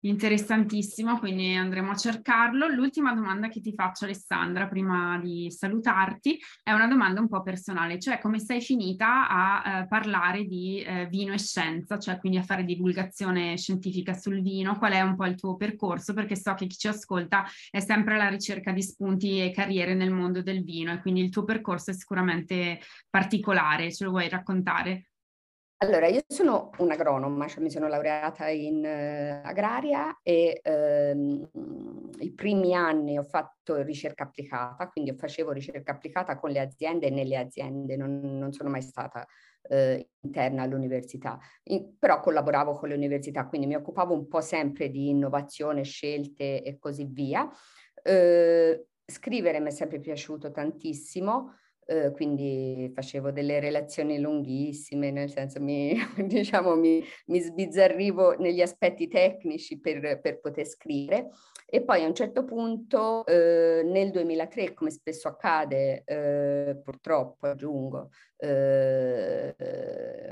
Interessantissimo, 0.00 1.18
quindi 1.18 1.54
andremo 1.54 1.90
a 1.90 1.96
cercarlo. 1.96 2.68
L'ultima 2.68 3.12
domanda 3.12 3.48
che 3.48 3.60
ti 3.60 3.72
faccio 3.74 4.04
Alessandra 4.04 4.68
prima 4.68 5.18
di 5.18 5.50
salutarti 5.50 6.38
è 6.62 6.70
una 6.72 6.86
domanda 6.86 7.20
un 7.20 7.28
po' 7.28 7.42
personale, 7.42 7.98
cioè 7.98 8.20
come 8.20 8.38
sei 8.38 8.60
finita 8.60 9.28
a 9.28 9.80
eh, 9.80 9.86
parlare 9.88 10.44
di 10.44 10.80
eh, 10.80 11.08
vino 11.10 11.32
e 11.32 11.38
scienza, 11.38 11.98
cioè 11.98 12.18
quindi 12.18 12.38
a 12.38 12.42
fare 12.42 12.64
divulgazione 12.64 13.56
scientifica 13.56 14.12
sul 14.12 14.42
vino, 14.42 14.78
qual 14.78 14.92
è 14.92 15.00
un 15.00 15.16
po' 15.16 15.26
il 15.26 15.34
tuo 15.34 15.56
percorso, 15.56 16.12
perché 16.12 16.36
so 16.36 16.54
che 16.54 16.66
chi 16.66 16.76
ci 16.76 16.88
ascolta 16.88 17.44
è 17.70 17.80
sempre 17.80 18.14
alla 18.14 18.28
ricerca 18.28 18.70
di 18.72 18.82
spunti 18.82 19.40
e 19.40 19.50
carriere 19.50 19.94
nel 19.94 20.12
mondo 20.12 20.40
del 20.42 20.62
vino 20.62 20.92
e 20.92 21.00
quindi 21.00 21.22
il 21.22 21.30
tuo 21.30 21.42
percorso 21.42 21.90
è 21.90 21.94
sicuramente 21.94 22.80
particolare, 23.10 23.92
ce 23.92 24.04
lo 24.04 24.10
vuoi 24.10 24.28
raccontare? 24.28 25.06
Allora, 25.78 26.06
io 26.08 26.22
sono 26.26 26.70
un'agronoma, 26.78 27.46
cioè 27.48 27.62
mi 27.62 27.70
sono 27.70 27.86
laureata 27.86 28.48
in 28.48 28.76
uh, 28.82 29.46
agraria 29.46 30.18
e 30.22 30.58
ehm, 30.62 31.50
i 32.20 32.32
primi 32.32 32.74
anni 32.74 33.18
ho 33.18 33.22
fatto 33.22 33.82
ricerca 33.82 34.24
applicata, 34.24 34.88
quindi 34.88 35.12
facevo 35.14 35.52
ricerca 35.52 35.92
applicata 35.92 36.38
con 36.38 36.48
le 36.50 36.60
aziende 36.60 37.08
e 37.08 37.10
nelle 37.10 37.36
aziende, 37.36 37.94
non, 37.96 38.38
non 38.38 38.52
sono 38.52 38.70
mai 38.70 38.80
stata 38.80 39.26
eh, 39.68 40.08
interna 40.22 40.62
all'università, 40.62 41.38
in, 41.64 41.98
però 41.98 42.20
collaboravo 42.20 42.72
con 42.72 42.88
le 42.88 42.94
università, 42.94 43.46
quindi 43.46 43.66
mi 43.66 43.74
occupavo 43.74 44.14
un 44.14 44.28
po' 44.28 44.40
sempre 44.40 44.88
di 44.88 45.10
innovazione, 45.10 45.82
scelte 45.82 46.62
e 46.62 46.78
così 46.78 47.04
via. 47.04 47.46
Eh, 48.02 48.86
scrivere 49.04 49.60
mi 49.60 49.68
è 49.68 49.70
sempre 49.70 50.00
piaciuto 50.00 50.50
tantissimo. 50.50 51.54
Uh, 51.86 52.10
quindi 52.10 52.90
facevo 52.92 53.30
delle 53.30 53.60
relazioni 53.60 54.18
lunghissime, 54.18 55.12
nel 55.12 55.30
senso 55.30 55.60
mi, 55.60 55.96
diciamo, 56.26 56.74
mi, 56.74 57.00
mi 57.26 57.38
sbizzarrivo 57.38 58.36
negli 58.38 58.60
aspetti 58.60 59.06
tecnici 59.06 59.78
per, 59.78 60.20
per, 60.20 60.40
poter 60.40 60.66
scrivere. 60.66 61.28
E 61.64 61.82
poi 61.82 62.02
a 62.02 62.06
un 62.06 62.14
certo 62.14 62.44
punto 62.44 63.22
uh, 63.24 63.30
nel 63.30 64.10
2003, 64.10 64.74
come 64.74 64.90
spesso 64.90 65.28
accade, 65.28 66.02
uh, 66.06 66.82
purtroppo 66.82 67.46
aggiungo, 67.46 68.10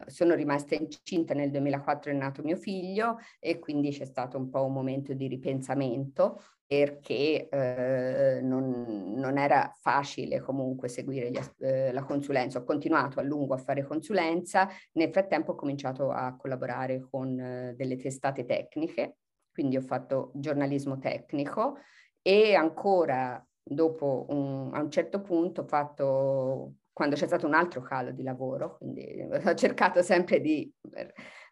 sono 0.06 0.34
rimasta 0.34 0.74
incinta 0.74 1.32
nel 1.32 1.50
2004 1.50 2.10
è 2.10 2.14
nato 2.14 2.42
mio 2.42 2.56
figlio 2.56 3.16
e 3.40 3.58
quindi 3.58 3.90
c'è 3.90 4.04
stato 4.04 4.36
un 4.36 4.50
po' 4.50 4.62
un 4.64 4.74
momento 4.74 5.14
di 5.14 5.26
ripensamento 5.26 6.42
perché 6.66 7.48
eh, 7.48 8.40
non, 8.42 9.14
non, 9.16 9.38
era 9.38 9.70
facile 9.80 10.40
comunque 10.40 10.88
seguire 10.88 11.30
gli, 11.30 11.38
eh, 11.58 11.92
la 11.92 12.04
consulenza. 12.04 12.58
Ho 12.58 12.64
continuato 12.64 13.20
a 13.20 13.22
lungo 13.22 13.54
a 13.54 13.58
fare 13.58 13.84
consulenza, 13.84 14.68
nel 14.92 15.10
frattempo 15.10 15.52
ho 15.52 15.54
cominciato 15.54 16.10
a 16.10 16.34
collaborare 16.36 17.06
con 17.08 17.38
eh, 17.38 17.74
delle 17.76 17.96
testate 17.96 18.44
tecniche, 18.44 19.16
quindi 19.52 19.76
ho 19.76 19.82
fatto 19.82 20.32
giornalismo 20.34 20.98
tecnico 20.98 21.78
e 22.22 22.54
ancora 22.54 23.44
dopo 23.62 24.26
un, 24.30 24.70
a 24.72 24.80
un 24.80 24.90
certo 24.90 25.20
punto 25.20 25.62
ho 25.62 25.66
fatto, 25.66 26.74
quando 26.92 27.14
c'è 27.14 27.26
stato 27.26 27.46
un 27.46 27.54
altro 27.54 27.82
calo 27.82 28.10
di 28.10 28.22
lavoro, 28.22 28.78
quindi 28.78 29.20
ho 29.44 29.54
cercato 29.54 30.02
sempre 30.02 30.40
di 30.40 30.70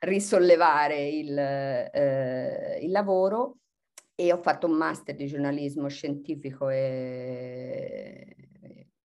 risollevare 0.00 1.06
il, 1.06 1.38
eh, 1.38 2.78
il 2.80 2.90
lavoro 2.90 3.58
e 4.22 4.32
ho 4.32 4.36
fatto 4.40 4.68
un 4.68 4.74
master 4.74 5.16
di 5.16 5.26
giornalismo 5.26 5.88
scientifico 5.88 6.68
e 6.68 8.36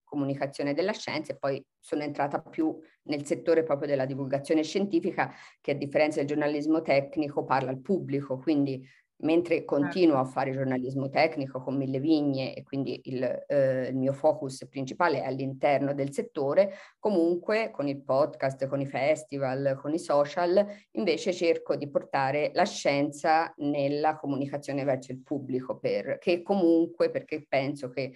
comunicazione 0.03 0.75
della 0.75 0.93
scienza 0.93 1.33
e 1.33 1.37
poi 1.37 1.63
sono 1.79 2.03
entrata 2.03 2.39
più 2.39 2.77
nel 3.03 3.25
settore 3.25 3.63
proprio 3.63 3.87
della 3.87 4.05
divulgazione 4.05 4.63
scientifica 4.63 5.33
che 5.59 5.71
a 5.71 5.73
differenza 5.73 6.19
del 6.19 6.27
giornalismo 6.27 6.83
tecnico 6.83 7.43
parla 7.43 7.71
al 7.71 7.81
pubblico, 7.81 8.37
quindi 8.37 8.87
mentre 9.19 9.57
certo. 9.57 9.75
continuo 9.75 10.17
a 10.17 10.25
fare 10.25 10.51
giornalismo 10.51 11.09
tecnico 11.09 11.61
con 11.61 11.75
mille 11.75 11.99
vigne 11.99 12.53
e 12.53 12.63
quindi 12.63 12.99
il, 13.05 13.23
eh, 13.47 13.87
il, 13.87 13.95
mio 13.95 14.13
focus 14.13 14.67
principale 14.69 15.21
è 15.21 15.25
all'interno 15.25 15.93
del 15.93 16.13
settore, 16.13 16.73
comunque 16.99 17.71
con 17.71 17.87
il 17.87 18.01
podcast, 18.03 18.67
con 18.67 18.81
i 18.81 18.85
festival, 18.85 19.77
con 19.81 19.93
i 19.93 19.99
social, 19.99 20.65
invece 20.91 21.33
cerco 21.33 21.75
di 21.75 21.89
portare 21.89 22.51
la 22.53 22.65
scienza 22.65 23.51
nella 23.57 24.15
comunicazione 24.17 24.83
verso 24.83 25.11
il 25.11 25.21
pubblico, 25.21 25.77
per, 25.77 26.17
che 26.19 26.41
comunque, 26.43 27.09
perché 27.09 27.45
penso 27.47 27.89
che 27.89 28.13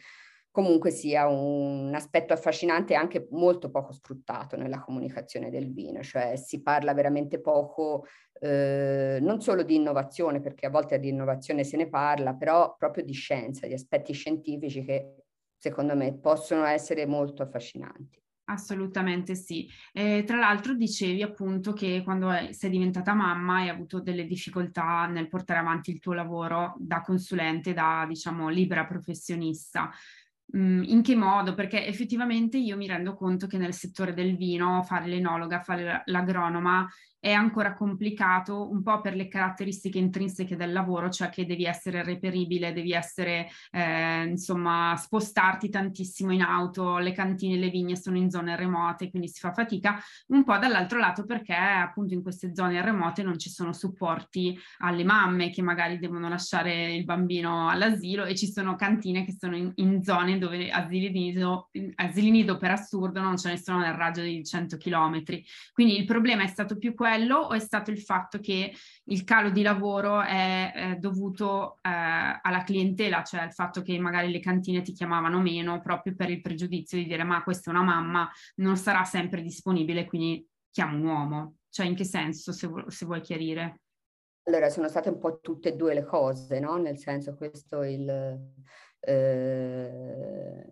comunque 0.52 0.92
sia 0.92 1.28
un 1.28 1.92
aspetto 1.96 2.34
affascinante 2.34 2.94
e 2.94 2.98
anche 2.98 3.28
molto 3.32 3.72
poco 3.72 3.94
sfruttato 3.94 4.58
nella 4.58 4.82
comunicazione 4.82 5.50
del 5.50 5.72
vino, 5.72 6.04
cioè 6.04 6.36
si 6.36 6.62
parla 6.62 6.94
veramente 6.94 7.40
poco 7.40 8.06
eh, 8.40 9.20
non 9.22 9.40
solo 9.40 9.64
di 9.64 9.76
innovazione, 9.76 10.42
perché 10.42 10.66
a 10.66 10.70
volte 10.70 11.00
di 11.00 11.10
innovazione 11.10 11.64
se 11.64 11.78
ne 11.78 11.88
parla, 11.88 12.34
però 12.34 12.76
proprio 12.78 13.04
di 13.04 13.14
scienza, 13.14 13.66
di 13.66 13.74
aspetti 13.74 14.14
scientifici 14.14 14.84
che 14.84 15.24
secondo 15.56 15.96
me 15.96 16.18
possono 16.18 16.66
essere 16.66 17.06
molto 17.06 17.44
affascinanti. 17.44 18.20
Assolutamente 18.46 19.36
sì. 19.36 19.70
Eh, 19.94 20.24
tra 20.26 20.38
l'altro 20.38 20.74
dicevi 20.74 21.22
appunto 21.22 21.72
che 21.72 22.02
quando 22.04 22.32
sei 22.50 22.70
diventata 22.70 23.14
mamma 23.14 23.58
hai 23.58 23.70
avuto 23.70 24.02
delle 24.02 24.26
difficoltà 24.26 25.06
nel 25.06 25.30
portare 25.30 25.60
avanti 25.60 25.92
il 25.92 26.00
tuo 26.00 26.14
lavoro 26.14 26.76
da 26.78 27.00
consulente, 27.00 27.74
da 27.74 28.04
diciamo 28.06 28.50
libera 28.50 28.86
professionista. 28.86 29.90
Mm, 30.56 30.84
in 30.84 31.02
che 31.02 31.16
modo? 31.16 31.54
Perché 31.54 31.86
effettivamente 31.86 32.58
io 32.58 32.76
mi 32.76 32.88
rendo 32.88 33.16
conto 33.16 33.48
che 33.48 33.58
nel 33.58 33.74
settore 33.74 34.14
del 34.14 34.36
vino 34.36 34.84
fare 34.84 35.08
l'enologa, 35.08 35.62
fare 35.62 36.04
l'agronoma 36.06 36.88
è 37.21 37.31
ancora 37.31 37.75
complicato 37.75 38.67
un 38.67 38.81
po' 38.81 38.99
per 38.99 39.15
le 39.15 39.27
caratteristiche 39.27 39.99
intrinseche 39.99 40.55
del 40.55 40.71
lavoro, 40.71 41.07
cioè 41.12 41.29
che 41.29 41.45
devi 41.45 41.65
essere 41.65 42.03
reperibile, 42.03 42.73
devi 42.73 42.93
essere, 42.93 43.47
eh, 43.69 44.23
insomma, 44.23 44.95
spostarti 44.97 45.69
tantissimo 45.69 46.34
in 46.34 46.41
auto, 46.41 46.97
le 46.97 47.12
cantine, 47.12 47.57
le 47.57 47.69
vigne 47.69 47.95
sono 47.95 48.17
in 48.17 48.31
zone 48.31 48.55
remote, 48.55 49.12
quindi 49.12 49.27
si 49.27 49.39
fa 49.39 49.53
fatica, 49.53 50.01
un 50.29 50.43
po' 50.43 50.57
dall'altro 50.57 50.97
lato 50.97 51.23
perché 51.23 51.53
appunto 51.53 52.15
in 52.15 52.23
queste 52.23 52.55
zone 52.55 52.81
remote 52.81 53.21
non 53.21 53.38
ci 53.38 53.51
sono 53.51 53.71
supporti 53.71 54.57
alle 54.79 55.03
mamme 55.03 55.51
che 55.51 55.62
magari 55.62 55.99
devono 55.99 56.27
lasciare 56.27 56.91
il 56.95 57.03
bambino 57.03 57.69
all'asilo 57.69 58.25
e 58.25 58.36
ci 58.36 58.51
sono 58.51 58.75
cantine 58.75 59.23
che 59.25 59.36
sono 59.38 59.55
in, 59.55 59.71
in 59.75 60.01
zone 60.01 60.39
dove 60.39 60.71
asili 60.71 61.12
nido, 61.12 61.69
asili 61.97 62.31
nido 62.31 62.57
per 62.57 62.71
assurdo 62.71 63.21
non 63.21 63.38
ce 63.38 63.49
ne 63.49 63.57
sono 63.57 63.77
nel 63.77 63.93
raggio 63.93 64.21
di 64.21 64.43
100 64.43 64.77
km. 64.77 65.23
Quindi 65.71 65.99
il 65.99 66.05
problema 66.05 66.41
è 66.41 66.47
stato 66.47 66.79
più 66.79 66.95
quello 66.95 67.10
o 67.47 67.52
è 67.52 67.60
stato 67.60 67.91
il 67.91 68.00
fatto 68.00 68.39
che 68.39 68.74
il 69.06 69.24
calo 69.24 69.50
di 69.50 69.62
lavoro 69.62 70.21
è, 70.21 70.71
è 70.74 70.95
dovuto 70.95 71.78
eh, 71.82 71.89
alla 71.89 72.63
clientela, 72.63 73.24
cioè 73.24 73.41
al 73.41 73.54
fatto 73.54 73.82
che 73.82 73.97
magari 74.00 74.32
le 74.32 74.39
cantine 74.39 74.82
ti 74.82 74.93
chiamavano 74.93 75.39
meno 75.39 75.82
proprio 75.82 76.15
per 76.15 76.30
il 76.30 76.41
pregiudizio 76.41 76.97
di 76.97 77.06
dire 77.06 77.24
ma 77.24 77.43
questa 77.43 77.71
è 77.71 77.74
una 77.74 77.84
mamma, 77.84 78.30
non 78.56 78.78
sarà 78.78 79.04
sempre 79.04 79.41
disponibile, 79.41 80.06
quindi 80.06 80.47
chiamo 80.71 80.95
un 80.97 81.06
uomo. 81.06 81.56
Cioè 81.69 81.86
in 81.86 81.95
che 81.95 82.04
senso, 82.04 82.52
se, 82.52 82.67
vu- 82.67 82.88
se 82.88 83.06
vuoi 83.06 83.21
chiarire? 83.21 83.82
Allora, 84.43 84.69
sono 84.69 84.88
state 84.88 85.10
un 85.10 85.19
po' 85.19 85.39
tutte 85.39 85.69
e 85.69 85.76
due 85.76 85.93
le 85.93 86.04
cose, 86.04 86.60
no? 86.60 86.76
Nel 86.78 86.97
senso, 86.97 87.36
questo 87.36 87.84
il, 87.84 88.10
eh, 89.00 90.65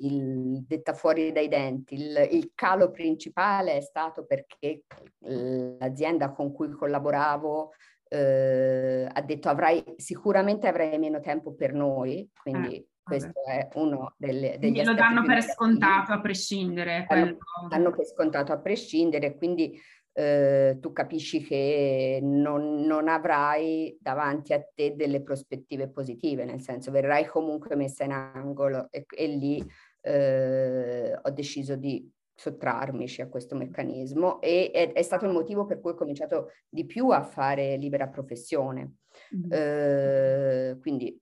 il 0.00 0.64
detta 0.66 0.94
fuori 0.94 1.32
dai 1.32 1.48
denti. 1.48 1.94
Il, 1.94 2.28
il, 2.30 2.52
calo 2.54 2.90
principale 2.90 3.76
è 3.76 3.80
stato 3.80 4.24
perché 4.24 4.84
l'azienda 5.20 6.32
con 6.32 6.52
cui 6.52 6.70
collaboravo 6.70 7.72
eh, 8.08 9.08
ha 9.10 9.20
detto 9.22 9.48
avrai, 9.48 9.82
sicuramente 9.96 10.66
avrai 10.66 10.98
meno 10.98 11.20
tempo 11.20 11.54
per 11.54 11.72
noi, 11.72 12.28
quindi 12.34 12.76
eh, 12.76 12.86
questo 13.02 13.32
è 13.48 13.68
uno 13.74 14.14
delle, 14.16 14.58
degli 14.58 14.72
quindi 14.72 14.84
lo 14.84 14.94
danno 14.94 15.22
per 15.24 15.42
scontato 15.42 16.12
a 16.12 16.20
prescindere. 16.20 17.06
Danno, 17.08 17.38
danno 17.68 17.90
per 17.90 18.06
scontato 18.06 18.52
a 18.52 18.58
prescindere, 18.58 19.36
quindi 19.36 19.80
eh, 20.14 20.78
tu 20.80 20.92
capisci 20.92 21.42
che 21.42 22.18
non, 22.22 22.82
non, 22.82 23.08
avrai 23.08 23.96
davanti 24.00 24.52
a 24.52 24.62
te 24.74 24.94
delle 24.94 25.22
prospettive 25.22 25.88
positive, 25.88 26.44
nel 26.44 26.60
senso 26.60 26.90
verrai 26.90 27.26
comunque 27.26 27.76
messa 27.76 28.04
in 28.04 28.12
angolo 28.12 28.88
e, 28.90 29.06
e 29.08 29.26
lì 29.26 29.64
eh, 30.02 31.18
ho 31.20 31.30
deciso 31.30 31.76
di 31.76 32.10
sottrarmici 32.34 33.22
a 33.22 33.28
questo 33.28 33.54
meccanismo 33.54 34.40
e 34.40 34.70
è, 34.72 34.92
è, 34.92 35.02
stato 35.02 35.26
il 35.26 35.32
motivo 35.32 35.64
per 35.64 35.80
cui 35.80 35.92
ho 35.92 35.94
cominciato 35.94 36.50
di 36.68 36.84
più 36.84 37.08
a 37.10 37.22
fare 37.22 37.76
libera 37.76 38.08
professione, 38.08 38.96
mm-hmm. 39.34 39.50
eh, 39.50 40.78
quindi 40.80 41.18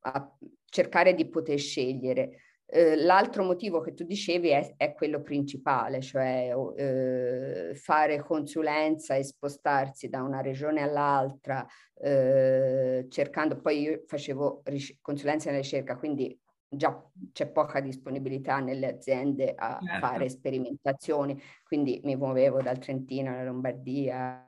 a 0.00 0.36
cercare 0.64 1.14
di 1.14 1.28
poter 1.28 1.58
scegliere. 1.58 2.40
Eh, 2.68 2.96
l'altro 2.96 3.44
motivo 3.44 3.80
che 3.80 3.94
tu 3.94 4.04
dicevi 4.04 4.48
è, 4.48 4.74
è 4.76 4.92
quello 4.92 5.22
principale, 5.22 6.00
cioè 6.00 6.52
eh, 6.76 7.74
fare 7.76 8.20
consulenza 8.20 9.14
e 9.14 9.22
spostarsi 9.22 10.08
da 10.08 10.22
una 10.22 10.40
regione 10.40 10.82
all'altra, 10.82 11.64
eh, 11.94 13.06
cercando, 13.08 13.60
poi 13.60 13.80
io 13.80 14.02
facevo 14.06 14.62
ric- 14.64 14.98
consulenza 15.00 15.50
e 15.50 15.56
ricerca, 15.56 15.96
quindi 15.96 16.36
già 16.68 17.00
c'è 17.32 17.48
poca 17.50 17.80
disponibilità 17.80 18.58
nelle 18.58 18.88
aziende 18.88 19.54
a 19.56 19.78
certo. 19.80 20.04
fare 20.04 20.28
sperimentazioni, 20.28 21.40
quindi 21.62 22.00
mi 22.02 22.16
muovevo 22.16 22.60
dal 22.62 22.78
Trentino 22.78 23.30
alla 23.30 23.44
Lombardia, 23.44 24.40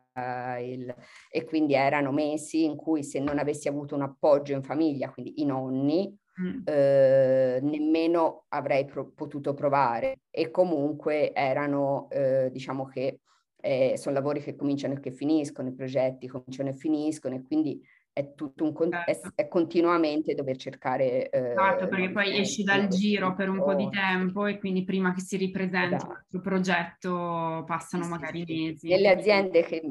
il, 0.60 0.92
e 1.30 1.44
quindi 1.44 1.74
erano 1.74 2.10
mesi 2.10 2.64
in 2.64 2.74
cui 2.74 3.04
se 3.04 3.20
non 3.20 3.38
avessi 3.38 3.68
avuto 3.68 3.94
un 3.94 4.02
appoggio 4.02 4.52
in 4.52 4.64
famiglia, 4.64 5.12
quindi 5.12 5.40
i 5.40 5.44
nonni, 5.44 6.12
mm. 6.40 6.62
eh, 6.64 7.58
nemmeno 7.62 8.44
avrei 8.48 8.84
pro- 8.84 9.10
potuto 9.10 9.54
provare 9.54 10.20
e 10.30 10.50
comunque 10.50 11.32
erano, 11.32 12.08
eh, 12.10 12.50
diciamo 12.50 12.86
che 12.86 13.20
eh, 13.60 13.94
sono 13.96 14.14
lavori 14.14 14.40
che 14.40 14.54
cominciano 14.54 14.94
e 14.94 15.00
che 15.00 15.10
finiscono, 15.10 15.68
i 15.68 15.74
progetti 15.74 16.28
cominciano 16.28 16.70
e 16.70 16.74
finiscono 16.74 17.34
e 17.34 17.42
quindi 17.42 17.82
è 18.12 18.34
tutto 18.34 18.64
un 18.64 18.72
con- 18.72 18.90
certo. 18.90 19.32
è, 19.34 19.42
è, 19.42 19.48
continuamente 19.48 20.34
dover 20.34 20.56
cercare 20.56 21.28
eh, 21.28 21.50
esatto 21.50 21.86
perché 21.86 22.10
poi 22.10 22.38
esci 22.38 22.64
dal 22.64 22.88
giro 22.88 23.34
per 23.34 23.48
un 23.48 23.62
po' 23.62 23.74
di 23.74 23.88
tempo 23.90 24.46
e 24.46 24.58
quindi 24.58 24.82
prima 24.82 25.12
che 25.12 25.20
si 25.20 25.36
ripresenti 25.36 25.94
esatto. 25.94 26.36
il 26.36 26.40
progetto 26.40 27.62
passano 27.64 28.04
sì, 28.04 28.10
magari 28.10 28.44
sì. 28.44 28.54
mesi 28.54 28.88
nelle 28.88 29.10
aziende 29.10 29.62
che 29.62 29.82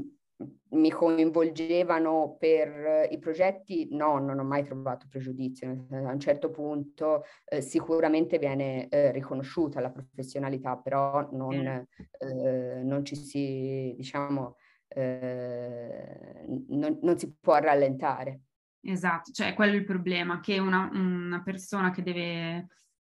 mi 0.69 0.91
coinvolgevano 0.91 2.35
per 2.39 3.07
i 3.09 3.17
progetti, 3.17 3.87
no, 3.91 4.19
non 4.19 4.39
ho 4.39 4.43
mai 4.43 4.63
trovato 4.63 5.07
pregiudizio. 5.09 5.87
A 5.89 6.11
un 6.11 6.19
certo 6.19 6.51
punto 6.51 7.23
eh, 7.45 7.61
sicuramente 7.61 8.37
viene 8.37 8.87
eh, 8.89 9.11
riconosciuta 9.11 9.79
la 9.79 9.91
professionalità, 9.91 10.77
però 10.77 11.27
non, 11.31 11.65
eh, 11.65 12.81
non 12.83 13.03
ci 13.05 13.15
si, 13.15 13.93
diciamo, 13.95 14.55
eh, 14.89 16.45
non, 16.69 16.99
non, 17.01 17.17
si 17.17 17.35
può 17.39 17.57
rallentare. 17.57 18.41
Esatto, 18.81 19.31
cioè 19.31 19.53
quello 19.53 19.73
è 19.73 19.77
il 19.77 19.85
problema, 19.85 20.39
che 20.39 20.59
una, 20.59 20.89
una 20.93 21.41
persona 21.41 21.91
che 21.91 22.03
deve 22.03 22.67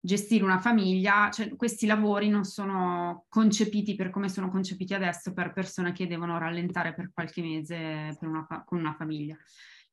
gestire 0.06 0.44
una 0.44 0.58
famiglia, 0.60 1.28
cioè 1.30 1.54
questi 1.56 1.84
lavori 1.84 2.28
non 2.28 2.44
sono 2.44 3.26
concepiti 3.28 3.96
per 3.96 4.10
come 4.10 4.28
sono 4.28 4.48
concepiti 4.48 4.94
adesso 4.94 5.32
per 5.32 5.52
persone 5.52 5.92
che 5.92 6.06
devono 6.06 6.38
rallentare 6.38 6.94
per 6.94 7.10
qualche 7.12 7.42
mese 7.42 8.16
per 8.18 8.28
una, 8.28 8.46
con 8.64 8.78
una 8.78 8.94
famiglia 8.94 9.36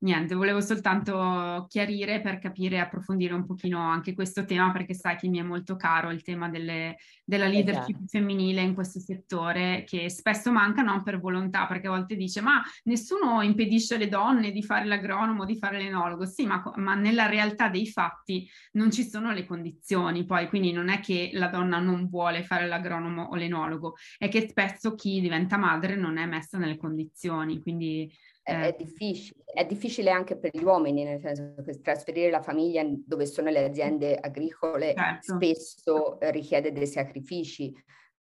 niente, 0.03 0.35
volevo 0.35 0.61
soltanto 0.61 1.65
chiarire 1.67 2.21
per 2.21 2.37
capire 2.37 2.75
e 2.75 2.79
approfondire 2.79 3.33
un 3.33 3.45
pochino 3.45 3.79
anche 3.79 4.13
questo 4.13 4.45
tema, 4.45 4.71
perché 4.71 4.93
sai 4.93 5.15
che 5.15 5.27
mi 5.27 5.39
è 5.39 5.43
molto 5.43 5.75
caro 5.75 6.11
il 6.11 6.21
tema 6.21 6.49
delle, 6.49 6.97
della 7.23 7.47
leadership 7.47 7.95
esatto. 7.95 8.07
femminile 8.07 8.61
in 8.61 8.73
questo 8.73 8.99
settore, 8.99 9.83
che 9.87 10.09
spesso 10.09 10.51
manca 10.51 10.81
non 10.81 11.03
per 11.03 11.19
volontà, 11.19 11.65
perché 11.65 11.87
a 11.87 11.91
volte 11.91 12.15
dice 12.15 12.41
ma 12.41 12.61
nessuno 12.83 13.41
impedisce 13.41 13.95
alle 13.95 14.09
donne 14.09 14.51
di 14.51 14.61
fare 14.61 14.85
l'agronomo, 14.85 15.45
di 15.45 15.57
fare 15.57 15.77
l'enologo, 15.77 16.25
sì, 16.25 16.45
ma, 16.45 16.61
ma 16.75 16.95
nella 16.95 17.27
realtà 17.27 17.69
dei 17.69 17.87
fatti 17.87 18.47
non 18.73 18.91
ci 18.91 19.03
sono 19.03 19.31
le 19.31 19.45
condizioni, 19.45 20.25
poi 20.25 20.47
quindi 20.49 20.71
non 20.71 20.89
è 20.89 20.99
che 20.99 21.31
la 21.33 21.47
donna 21.47 21.79
non 21.79 22.07
vuole 22.09 22.43
fare 22.43 22.67
l'agronomo 22.67 23.23
o 23.23 23.35
l'enologo, 23.35 23.95
è 24.17 24.27
che 24.27 24.47
spesso 24.49 24.95
chi 24.95 25.21
diventa 25.21 25.57
madre 25.57 25.95
non 25.95 26.17
è 26.17 26.25
messa 26.25 26.57
nelle 26.57 26.77
condizioni, 26.77 27.61
quindi 27.61 28.11
è, 28.43 28.51
è, 28.51 28.67
eh. 28.67 28.75
difficile, 28.77 29.43
è 29.45 29.65
difficile 29.65 30.11
anche 30.11 30.37
per 30.37 30.51
gli 30.53 30.63
uomini, 30.63 31.03
nel 31.03 31.21
senso 31.21 31.55
che 31.63 31.79
trasferire 31.81 32.29
la 32.29 32.41
famiglia 32.41 32.83
dove 32.85 33.25
sono 33.25 33.49
le 33.49 33.63
aziende 33.63 34.15
agricole 34.15 34.93
certo. 34.93 35.33
spesso 35.33 36.17
richiede 36.19 36.71
dei 36.71 36.87
sacrifici. 36.87 37.73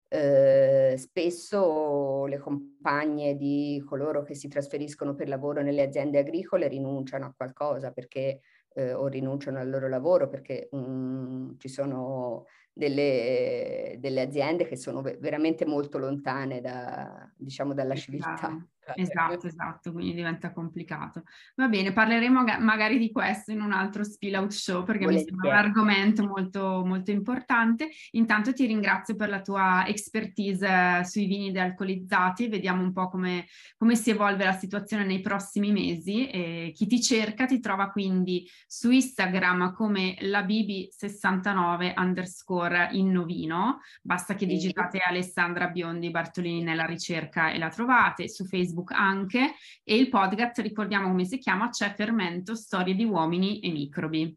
Eh, 0.09 0.95
spesso 0.99 2.27
le 2.27 2.39
compagne 2.39 3.35
di 3.35 3.83
coloro 3.87 4.23
che 4.23 4.35
si 4.35 4.47
trasferiscono 4.47 5.15
per 5.15 5.27
lavoro 5.27 5.63
nelle 5.63 5.81
aziende 5.81 6.19
agricole 6.19 6.69
rinunciano 6.69 7.25
a 7.25 7.33
qualcosa 7.35 7.93
perché 7.93 8.41
eh, 8.75 8.93
o 8.93 9.07
rinunciano 9.07 9.59
al 9.59 9.71
loro 9.71 9.89
lavoro 9.89 10.29
perché 10.29 10.69
mm, 10.75 11.53
ci 11.57 11.69
sono 11.69 12.45
delle, 12.73 13.97
delle, 13.99 14.21
aziende 14.21 14.67
che 14.67 14.77
sono 14.77 15.01
veramente 15.01 15.65
molto 15.65 15.99
lontane 15.99 16.61
da, 16.61 17.31
diciamo, 17.37 17.75
dalla 17.75 17.95
civiltà. 17.95 18.55
Esatto, 18.95 19.47
esatto, 19.47 19.93
quindi 19.93 20.15
diventa 20.15 20.53
complicato. 20.53 21.23
Va 21.55 21.69
bene, 21.69 21.93
parleremo 21.93 22.43
magari 22.59 22.99
di 22.99 23.13
questo 23.13 23.53
in 23.53 23.61
un 23.61 23.73
altro 23.73 24.03
spill 24.03 24.35
out 24.35 24.51
show 24.51 24.83
perché 24.83 25.05
Volete. 25.05 25.21
mi 25.21 25.29
sembra 25.29 25.51
un 25.51 25.57
argomento 25.57 26.27
molto, 26.27 26.83
molto 26.85 27.11
importante. 27.13 27.91
Intanto 28.13 28.53
ti 28.53 28.67
ringrazio 28.67 29.15
per 29.15 29.29
la 29.29 29.41
tua 29.41 29.87
expertise 29.87 31.05
sui 31.05 31.27
vini 31.27 31.53
dealcolizzati, 31.53 32.49
vediamo 32.49 32.83
un 32.83 32.93
po' 32.93 33.09
come, 33.09 33.47
come 33.77 33.95
si 33.95 34.11
evolve 34.11 34.45
la 34.45 34.53
situazione 34.53 35.05
nei 35.05 35.21
prossimi 35.21 35.71
mesi. 35.71 36.29
E 36.29 36.73
chi 36.75 36.87
ti 36.87 37.01
cerca 37.01 37.47
ti 37.47 37.61
trova 37.61 37.91
quindi 37.91 38.49
su 38.67 38.91
Instagram 38.91 39.73
come 39.73 40.17
la 40.21 40.43
Bibi69 40.43 41.93
underscore 41.97 42.89
innovino, 42.93 43.81
basta 44.03 44.35
che 44.35 44.47
digitate 44.47 44.99
Alessandra 44.99 45.69
Biondi 45.69 46.11
Bartolini 46.11 46.63
nella 46.63 46.85
ricerca 46.85 47.51
e 47.53 47.59
la 47.59 47.69
trovate, 47.69 48.29
su 48.29 48.45
Facebook 48.45 48.71
Facebook 48.73 48.93
anche 48.93 49.55
e 49.85 49.97
il 49.97 50.09
podcast, 50.09 50.59
ricordiamo 50.61 51.09
come 51.09 51.25
si 51.25 51.39
chiama, 51.39 51.69
c'è 51.69 51.93
Fermento, 51.95 52.55
Storie 52.55 52.95
di 52.95 53.05
uomini 53.05 53.61
e 53.61 53.71
microbi. 53.71 54.35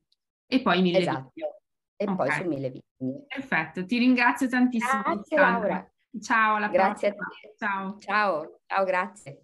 E 0.47 0.61
poi 0.61 0.81
Mille 0.81 0.99
esatto. 0.99 1.31
E 1.97 2.03
okay. 2.03 2.15
poi 2.15 2.31
su 2.31 2.43
Mille 2.47 2.69
Vittime. 2.69 3.25
Perfetto, 3.27 3.85
ti 3.85 3.97
ringrazio 3.97 4.47
tantissimo. 4.47 5.01
Grazie 5.01 5.37
Laura. 5.37 5.91
Ciao, 6.21 6.55
alla 6.55 6.67
grazie 6.67 7.13
prossima. 7.13 7.35
a 7.41 7.49
te. 7.49 7.55
Ciao. 7.57 7.97
Ciao, 7.99 8.59
ciao, 8.67 8.85
grazie. 8.85 9.39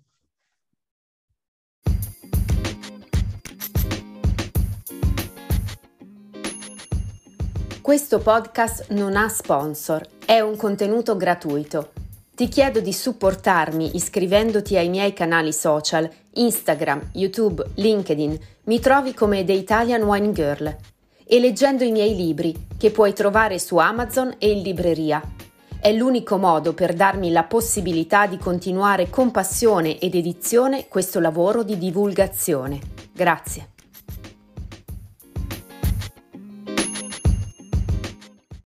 Questo 7.82 8.20
podcast 8.20 8.92
non 8.92 9.16
ha 9.16 9.28
sponsor, 9.28 10.08
è 10.26 10.40
un 10.40 10.56
contenuto 10.56 11.18
gratuito. 11.18 11.92
Ti 12.42 12.48
chiedo 12.48 12.80
di 12.80 12.92
supportarmi 12.92 13.96
iscrivendoti 13.96 14.76
ai 14.76 14.90
miei 14.90 15.14
canali 15.14 15.54
social, 15.54 16.10
Instagram, 16.34 17.12
YouTube, 17.14 17.64
LinkedIn, 17.76 18.40
mi 18.64 18.80
trovi 18.80 19.14
come 19.14 19.44
The 19.44 19.52
Italian 19.52 20.02
Wine 20.02 20.32
Girl, 20.32 20.76
e 21.24 21.40
leggendo 21.40 21.84
i 21.84 21.92
miei 21.92 22.16
libri 22.16 22.66
che 22.80 22.90
puoi 22.90 23.14
trovare 23.14 23.60
su 23.60 23.78
Amazon 23.78 24.34
e 24.40 24.50
in 24.50 24.64
libreria. 24.64 25.22
È 25.80 25.92
l'unico 25.94 26.38
modo 26.38 26.74
per 26.74 26.96
darmi 26.96 27.30
la 27.30 27.44
possibilità 27.44 28.26
di 28.26 28.38
continuare 28.38 29.08
con 29.12 29.30
passione 29.30 30.00
ed 30.00 30.16
edizione 30.16 30.88
questo 30.88 31.20
lavoro 31.20 31.62
di 31.62 31.78
divulgazione. 31.78 32.80
Grazie. 33.14 33.68